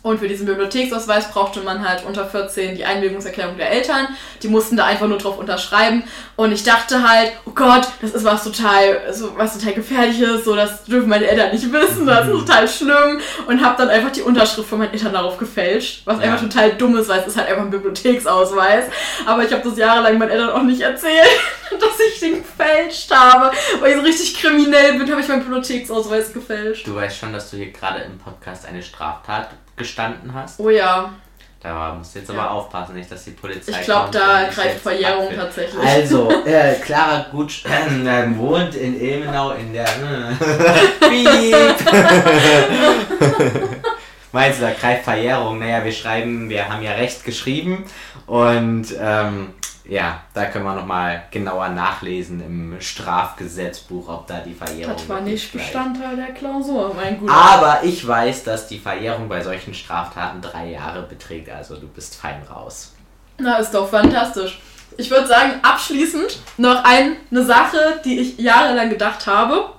Und 0.00 0.20
für 0.20 0.28
diesen 0.28 0.46
Bibliotheksausweis 0.46 1.30
brauchte 1.30 1.60
man 1.60 1.86
halt 1.86 2.04
unter 2.04 2.24
14 2.24 2.76
die 2.76 2.84
Einwilligungserklärung 2.84 3.56
der 3.56 3.72
Eltern. 3.72 4.08
Die 4.42 4.48
mussten 4.48 4.76
da 4.76 4.86
einfach 4.86 5.08
nur 5.08 5.18
drauf 5.18 5.38
unterschreiben. 5.38 6.04
Und 6.36 6.52
ich 6.52 6.62
dachte 6.62 7.06
halt, 7.08 7.32
oh 7.46 7.50
Gott, 7.50 7.88
das 8.00 8.12
ist 8.12 8.24
was 8.24 8.44
total, 8.44 9.12
so 9.12 9.36
was 9.36 9.58
total 9.58 9.74
gefährliches, 9.74 10.44
so 10.44 10.54
das 10.54 10.84
dürfen 10.84 11.08
meine 11.08 11.26
Eltern 11.26 11.50
nicht 11.50 11.72
wissen, 11.72 12.06
das 12.06 12.26
ist 12.26 12.32
total 12.32 12.68
schlimm. 12.68 13.20
Und 13.48 13.64
habe 13.64 13.76
dann 13.76 13.88
einfach 13.88 14.12
die 14.12 14.22
Unterschrift 14.22 14.68
von 14.68 14.78
meinen 14.78 14.92
Eltern 14.92 15.12
darauf 15.12 15.36
gefälscht, 15.36 16.02
was 16.04 16.18
ja. 16.18 16.24
einfach 16.24 16.42
total 16.42 16.74
dumm 16.74 16.96
ist, 16.96 17.08
weil 17.08 17.20
es 17.20 17.26
ist 17.26 17.36
halt 17.36 17.48
einfach 17.48 17.64
ein 17.64 17.70
Bibliotheksausweis. 17.70 18.84
Aber 19.26 19.44
ich 19.44 19.52
habe 19.52 19.68
das 19.68 19.76
jahrelang 19.76 20.16
meinen 20.16 20.30
Eltern 20.30 20.50
auch 20.50 20.62
nicht 20.62 20.80
erzählt, 20.80 21.28
dass 21.70 21.98
ich 22.12 22.20
den 22.20 22.44
gefälscht 22.44 23.10
habe. 23.10 23.50
Weil 23.80 23.90
ich 23.90 23.96
so 23.96 24.02
richtig 24.02 24.40
kriminell 24.40 24.96
bin, 24.96 25.10
habe 25.10 25.20
ich 25.20 25.28
meinen 25.28 25.42
Bibliotheksausweis 25.42 26.32
gefälscht. 26.32 26.86
Du 26.86 26.94
weißt 26.94 27.18
schon, 27.18 27.32
dass 27.32 27.50
du 27.50 27.56
hier 27.56 27.72
gerade 27.72 28.02
im 28.02 28.16
Podcast 28.18 28.64
eine 28.64 28.82
Straftat 28.82 29.50
gestanden 29.78 30.34
hast. 30.34 30.60
Oh 30.60 30.70
ja. 30.70 31.12
Da 31.60 31.94
musst 31.94 32.14
du 32.14 32.20
jetzt 32.20 32.30
ja. 32.30 32.38
aber 32.38 32.52
aufpassen, 32.52 32.94
nicht, 32.94 33.10
dass 33.10 33.24
die 33.24 33.32
Polizei. 33.32 33.72
Ich 33.72 33.80
glaube, 33.80 34.10
da 34.12 34.48
greift 34.48 34.80
Verjährung 34.80 35.28
tatsächlich. 35.34 35.82
Also, 35.82 36.30
äh, 36.44 36.74
Clara 36.74 37.26
Gutsch 37.32 37.64
äh, 37.64 38.36
wohnt 38.36 38.76
in 38.76 39.00
Ilmenau 39.00 39.50
in 39.52 39.72
der. 39.72 39.88
Meinst 44.30 44.60
du, 44.60 44.66
da 44.66 44.72
greift 44.72 45.04
Verjährung? 45.04 45.58
Naja, 45.58 45.82
wir 45.84 45.90
schreiben, 45.90 46.48
wir 46.48 46.68
haben 46.68 46.80
ja 46.82 46.92
Recht 46.92 47.24
geschrieben 47.24 47.84
und 48.26 48.94
ähm, 49.00 49.54
ja, 49.88 50.22
da 50.34 50.44
können 50.44 50.66
wir 50.66 50.74
nochmal 50.74 51.24
genauer 51.30 51.70
nachlesen 51.70 52.42
im 52.42 52.80
Strafgesetzbuch, 52.80 54.06
ob 54.08 54.26
da 54.26 54.40
die 54.40 54.52
Verjährung. 54.52 54.94
Das 54.94 55.08
war 55.08 55.22
nicht 55.22 55.50
Bestandteil 55.50 56.14
der 56.14 56.32
Klausur, 56.34 56.92
mein 56.94 57.18
Guter. 57.18 57.32
Aber 57.32 57.80
ich 57.82 58.06
weiß, 58.06 58.44
dass 58.44 58.68
die 58.68 58.78
Verjährung 58.78 59.30
bei 59.30 59.42
solchen 59.42 59.72
Straftaten 59.72 60.42
drei 60.42 60.72
Jahre 60.72 61.02
beträgt, 61.02 61.48
also 61.48 61.76
du 61.76 61.88
bist 61.88 62.16
fein 62.16 62.42
raus. 62.42 62.92
Na, 63.38 63.56
ist 63.56 63.72
doch 63.72 63.88
fantastisch. 63.88 64.60
Ich 64.98 65.10
würde 65.10 65.26
sagen, 65.26 65.52
abschließend 65.62 66.38
noch 66.58 66.84
ein, 66.84 67.16
eine 67.30 67.44
Sache, 67.44 68.00
die 68.04 68.18
ich 68.18 68.38
jahrelang 68.38 68.90
gedacht 68.90 69.26
habe. 69.26 69.70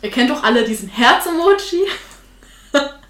Ihr 0.00 0.10
kennt 0.10 0.30
doch 0.30 0.44
alle 0.44 0.64
diesen 0.64 0.88
Herz-Emoji. 0.88 1.86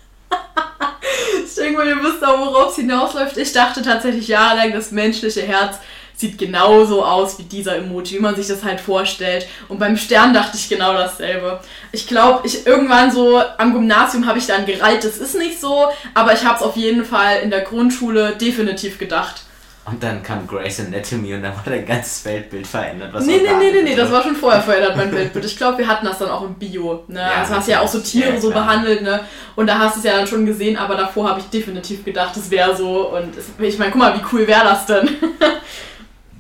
mal, 1.77 1.87
ihr 1.87 2.03
wisst 2.03 2.25
auch, 2.25 2.39
worauf 2.39 2.71
es 2.71 2.77
hinausläuft. 2.77 3.37
Ich 3.37 3.53
dachte 3.53 3.83
tatsächlich 3.83 4.29
jahrelang, 4.29 4.73
das 4.73 4.91
menschliche 4.91 5.43
Herz 5.43 5.79
sieht 6.17 6.39
genauso 6.39 7.05
aus 7.05 7.39
wie 7.39 7.43
dieser 7.43 7.77
Emoji, 7.77 8.17
wie 8.17 8.21
man 8.21 8.35
sich 8.35 8.47
das 8.47 8.65
halt 8.65 8.81
vorstellt. 8.81 9.47
Und 9.69 9.79
beim 9.79 9.97
Stern 9.97 10.33
dachte 10.33 10.57
ich 10.57 10.69
genau 10.69 10.95
dasselbe. 10.95 11.61
Ich 11.93 12.07
glaube, 12.07 12.47
ich 12.47 12.67
irgendwann 12.67 13.11
so 13.11 13.43
am 13.59 13.75
Gymnasium 13.75 14.27
habe 14.27 14.39
ich 14.39 14.47
dann 14.47 14.65
gereiht, 14.65 15.05
das 15.05 15.19
ist 15.19 15.37
nicht 15.37 15.61
so, 15.61 15.89
aber 16.15 16.33
ich 16.33 16.45
habe 16.45 16.57
es 16.57 16.63
auf 16.63 16.77
jeden 16.77 17.05
Fall 17.05 17.41
in 17.41 17.51
der 17.51 17.61
Grundschule 17.61 18.35
definitiv 18.37 18.99
gedacht. 18.99 19.43
Und 19.87 20.03
dann 20.03 20.23
kam 20.23 20.47
Grace 20.49 20.81
Anatomy 20.81 21.35
und 21.35 21.43
dann 21.43 21.55
war 21.55 21.63
dein 21.65 21.87
ganzes 21.87 22.25
Weltbild 22.25 22.67
verändert. 22.67 23.13
Was 23.13 23.25
nee, 23.25 23.39
nee, 23.39 23.49
nee, 23.59 23.71
nee, 23.71 23.83
nee, 23.83 23.95
das 23.95 24.11
war 24.11 24.23
schon 24.23 24.35
vorher 24.35 24.61
verändert, 24.61 24.97
mein 24.97 25.13
Weltbild. 25.13 25.45
Ich 25.45 25.57
glaube, 25.57 25.79
wir 25.79 25.87
hatten 25.87 26.05
das 26.05 26.19
dann 26.19 26.29
auch 26.29 26.43
im 26.43 26.55
Bio. 26.55 27.05
Ne? 27.07 27.21
Ja, 27.21 27.43
also 27.43 27.55
hast 27.55 27.69
du 27.69 27.73
ja 27.73 27.81
auch 27.81 27.89
so 27.89 28.01
Tiere 28.01 28.35
ja, 28.35 28.41
so 28.41 28.51
behandelt, 28.51 29.03
ne? 29.03 29.21
Und 29.55 29.69
da 29.69 29.79
hast 29.79 29.95
du 29.95 30.01
es 30.01 30.05
ja 30.05 30.17
dann 30.17 30.27
schon 30.27 30.45
gesehen, 30.45 30.77
aber 30.77 30.97
davor 30.97 31.31
habe 31.31 31.39
ich 31.39 31.47
definitiv 31.47 32.05
gedacht, 32.05 32.37
es 32.37 32.51
wäre 32.51 32.77
so. 32.77 33.11
Und 33.17 33.37
es, 33.37 33.47
ich 33.59 33.79
meine, 33.79 33.93
guck 33.93 34.01
mal, 34.01 34.15
wie 34.15 34.25
cool 34.33 34.47
wäre 34.47 34.65
das 34.65 34.87
denn? 34.87 35.09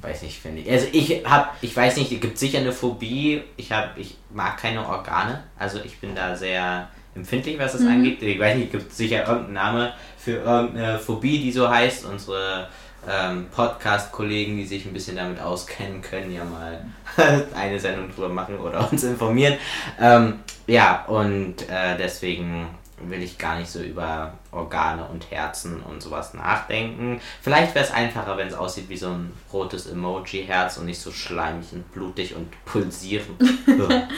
weiß 0.06 0.22
nicht, 0.22 0.40
finde 0.40 0.62
ich. 0.62 0.70
Also 0.70 0.86
ich 0.92 1.24
habe, 1.24 1.48
ich 1.60 1.76
weiß 1.76 1.96
nicht, 1.96 2.12
es 2.12 2.20
gibt 2.20 2.38
sicher 2.38 2.58
eine 2.58 2.72
Phobie. 2.72 3.42
Ich 3.56 3.72
habe, 3.72 4.00
ich 4.00 4.16
mag 4.32 4.56
keine 4.58 4.86
Organe. 4.86 5.42
Also 5.58 5.80
ich 5.84 5.98
bin 5.98 6.14
da 6.14 6.36
sehr 6.36 6.88
empfindlich, 7.14 7.58
was 7.58 7.72
das 7.72 7.82
mhm. 7.82 7.88
angeht. 7.88 8.22
Ich 8.22 8.38
weiß 8.38 8.56
nicht, 8.56 8.66
es 8.66 8.72
gibt 8.72 8.92
sicher 8.92 9.26
irgendeinen 9.26 9.54
Name 9.54 9.92
für 10.18 10.32
irgendeine 10.32 10.98
Phobie, 10.98 11.38
die 11.40 11.52
so 11.52 11.68
heißt. 11.68 12.04
Unsere 12.06 12.68
ähm, 13.08 13.46
Podcast-Kollegen, 13.54 14.56
die 14.56 14.66
sich 14.66 14.86
ein 14.86 14.92
bisschen 14.92 15.16
damit 15.16 15.40
auskennen, 15.40 16.02
können 16.02 16.32
ja 16.32 16.44
mal 16.44 16.84
eine 17.54 17.78
Sendung 17.78 18.10
drüber 18.10 18.28
machen 18.28 18.58
oder 18.58 18.90
uns 18.90 19.04
informieren. 19.04 19.54
Ähm, 20.00 20.40
ja, 20.66 21.04
und 21.06 21.68
äh, 21.68 21.96
deswegen 21.98 22.68
will 22.98 23.22
ich 23.22 23.38
gar 23.38 23.58
nicht 23.58 23.70
so 23.70 23.80
über 23.80 24.34
Organe 24.52 25.04
und 25.04 25.30
Herzen 25.30 25.82
und 25.82 26.02
sowas 26.02 26.32
nachdenken. 26.34 27.20
Vielleicht 27.42 27.74
wäre 27.74 27.84
es 27.84 27.92
einfacher, 27.92 28.36
wenn 28.36 28.48
es 28.48 28.54
aussieht 28.54 28.88
wie 28.88 28.96
so 28.96 29.08
ein 29.08 29.32
rotes 29.52 29.86
Emoji-Herz 29.86 30.78
und 30.78 30.86
nicht 30.86 31.00
so 31.00 31.12
schleimig 31.12 31.66
und 31.72 31.92
blutig 31.92 32.34
und 32.34 32.48
pulsierend. 32.64 33.42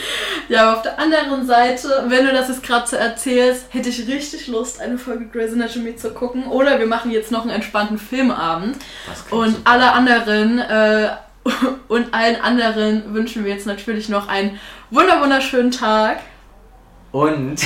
ja, 0.49 0.63
aber 0.63 0.77
auf 0.77 0.83
der 0.83 0.99
anderen 0.99 1.47
Seite, 1.47 2.05
wenn 2.09 2.25
du 2.25 2.33
das 2.33 2.49
jetzt 2.49 2.63
gerade 2.63 2.87
so 2.87 2.97
erzählst, 2.97 3.67
hätte 3.71 3.89
ich 3.89 4.07
richtig 4.07 4.47
Lust, 4.47 4.81
eine 4.81 4.97
Folge 4.97 5.27
Grey's 5.27 5.53
Anatomy 5.53 5.97
zu 5.97 6.13
gucken. 6.13 6.47
Oder 6.47 6.79
wir 6.79 6.87
machen 6.87 7.11
jetzt 7.11 7.33
noch 7.33 7.43
einen 7.43 7.51
entspannten 7.51 7.99
Filmabend. 7.99 8.77
Und 9.31 9.57
alle 9.65 9.93
anderen 9.93 10.61
äh, 10.61 11.11
und 11.89 12.15
allen 12.15 12.41
anderen 12.41 13.15
wünschen 13.15 13.45
wir 13.45 13.53
jetzt 13.53 13.67
natürlich 13.67 14.09
noch 14.09 14.29
einen 14.29 14.59
wunderschönen 14.91 15.71
Tag. 15.71 16.21
Und 17.11 17.57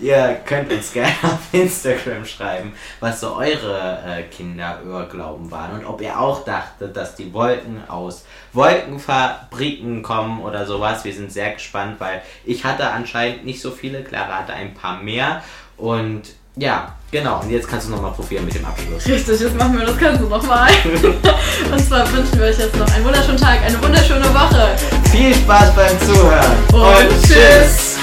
ihr 0.00 0.40
könnt 0.46 0.72
uns 0.72 0.92
gerne 0.92 1.12
auf 1.22 1.40
Instagram 1.52 2.24
schreiben, 2.24 2.72
was 3.00 3.20
so 3.20 3.36
eure 3.36 3.98
äh, 4.06 4.22
Kinderirrglauben 4.22 5.50
waren 5.50 5.78
und 5.78 5.84
ob 5.84 6.00
ihr 6.00 6.18
auch 6.18 6.44
dachtet, 6.44 6.96
dass 6.96 7.16
die 7.16 7.32
Wolken 7.34 7.82
aus 7.88 8.24
Wolkenfabriken 8.54 10.02
kommen 10.02 10.40
oder 10.40 10.64
sowas. 10.64 11.04
Wir 11.04 11.12
sind 11.12 11.32
sehr 11.32 11.52
gespannt, 11.52 11.96
weil 11.98 12.22
ich 12.46 12.64
hatte 12.64 12.90
anscheinend 12.90 13.44
nicht 13.44 13.60
so 13.60 13.70
viele, 13.70 14.02
Clara 14.02 14.38
hatte 14.38 14.54
ein 14.54 14.72
paar 14.72 15.02
mehr 15.02 15.42
und 15.76 16.22
ja, 16.56 16.94
genau. 17.10 17.40
Und 17.40 17.50
jetzt 17.50 17.68
kannst 17.68 17.88
du 17.88 17.90
nochmal 17.90 18.12
probieren 18.12 18.44
mit 18.44 18.54
dem 18.54 18.64
Abschluss. 18.64 19.06
Richtig, 19.06 19.40
jetzt 19.40 19.56
machen 19.56 19.76
wir 19.76 19.84
das 19.84 19.98
Ganze 19.98 20.22
nochmal. 20.22 20.70
und 21.72 21.80
zwar 21.80 22.10
wünschen 22.12 22.38
wir 22.38 22.46
euch 22.46 22.58
jetzt 22.58 22.76
noch 22.76 22.88
einen 22.94 23.04
wunderschönen 23.04 23.38
Tag, 23.38 23.60
eine 23.62 23.82
wunderschöne 23.82 24.32
Woche. 24.32 24.76
Viel 25.14 25.32
Spaß 25.32 25.72
beim 25.76 26.00
Zuhören 26.00 26.56
und, 26.72 26.82
und 26.82 27.22
tschüss. 27.22 27.98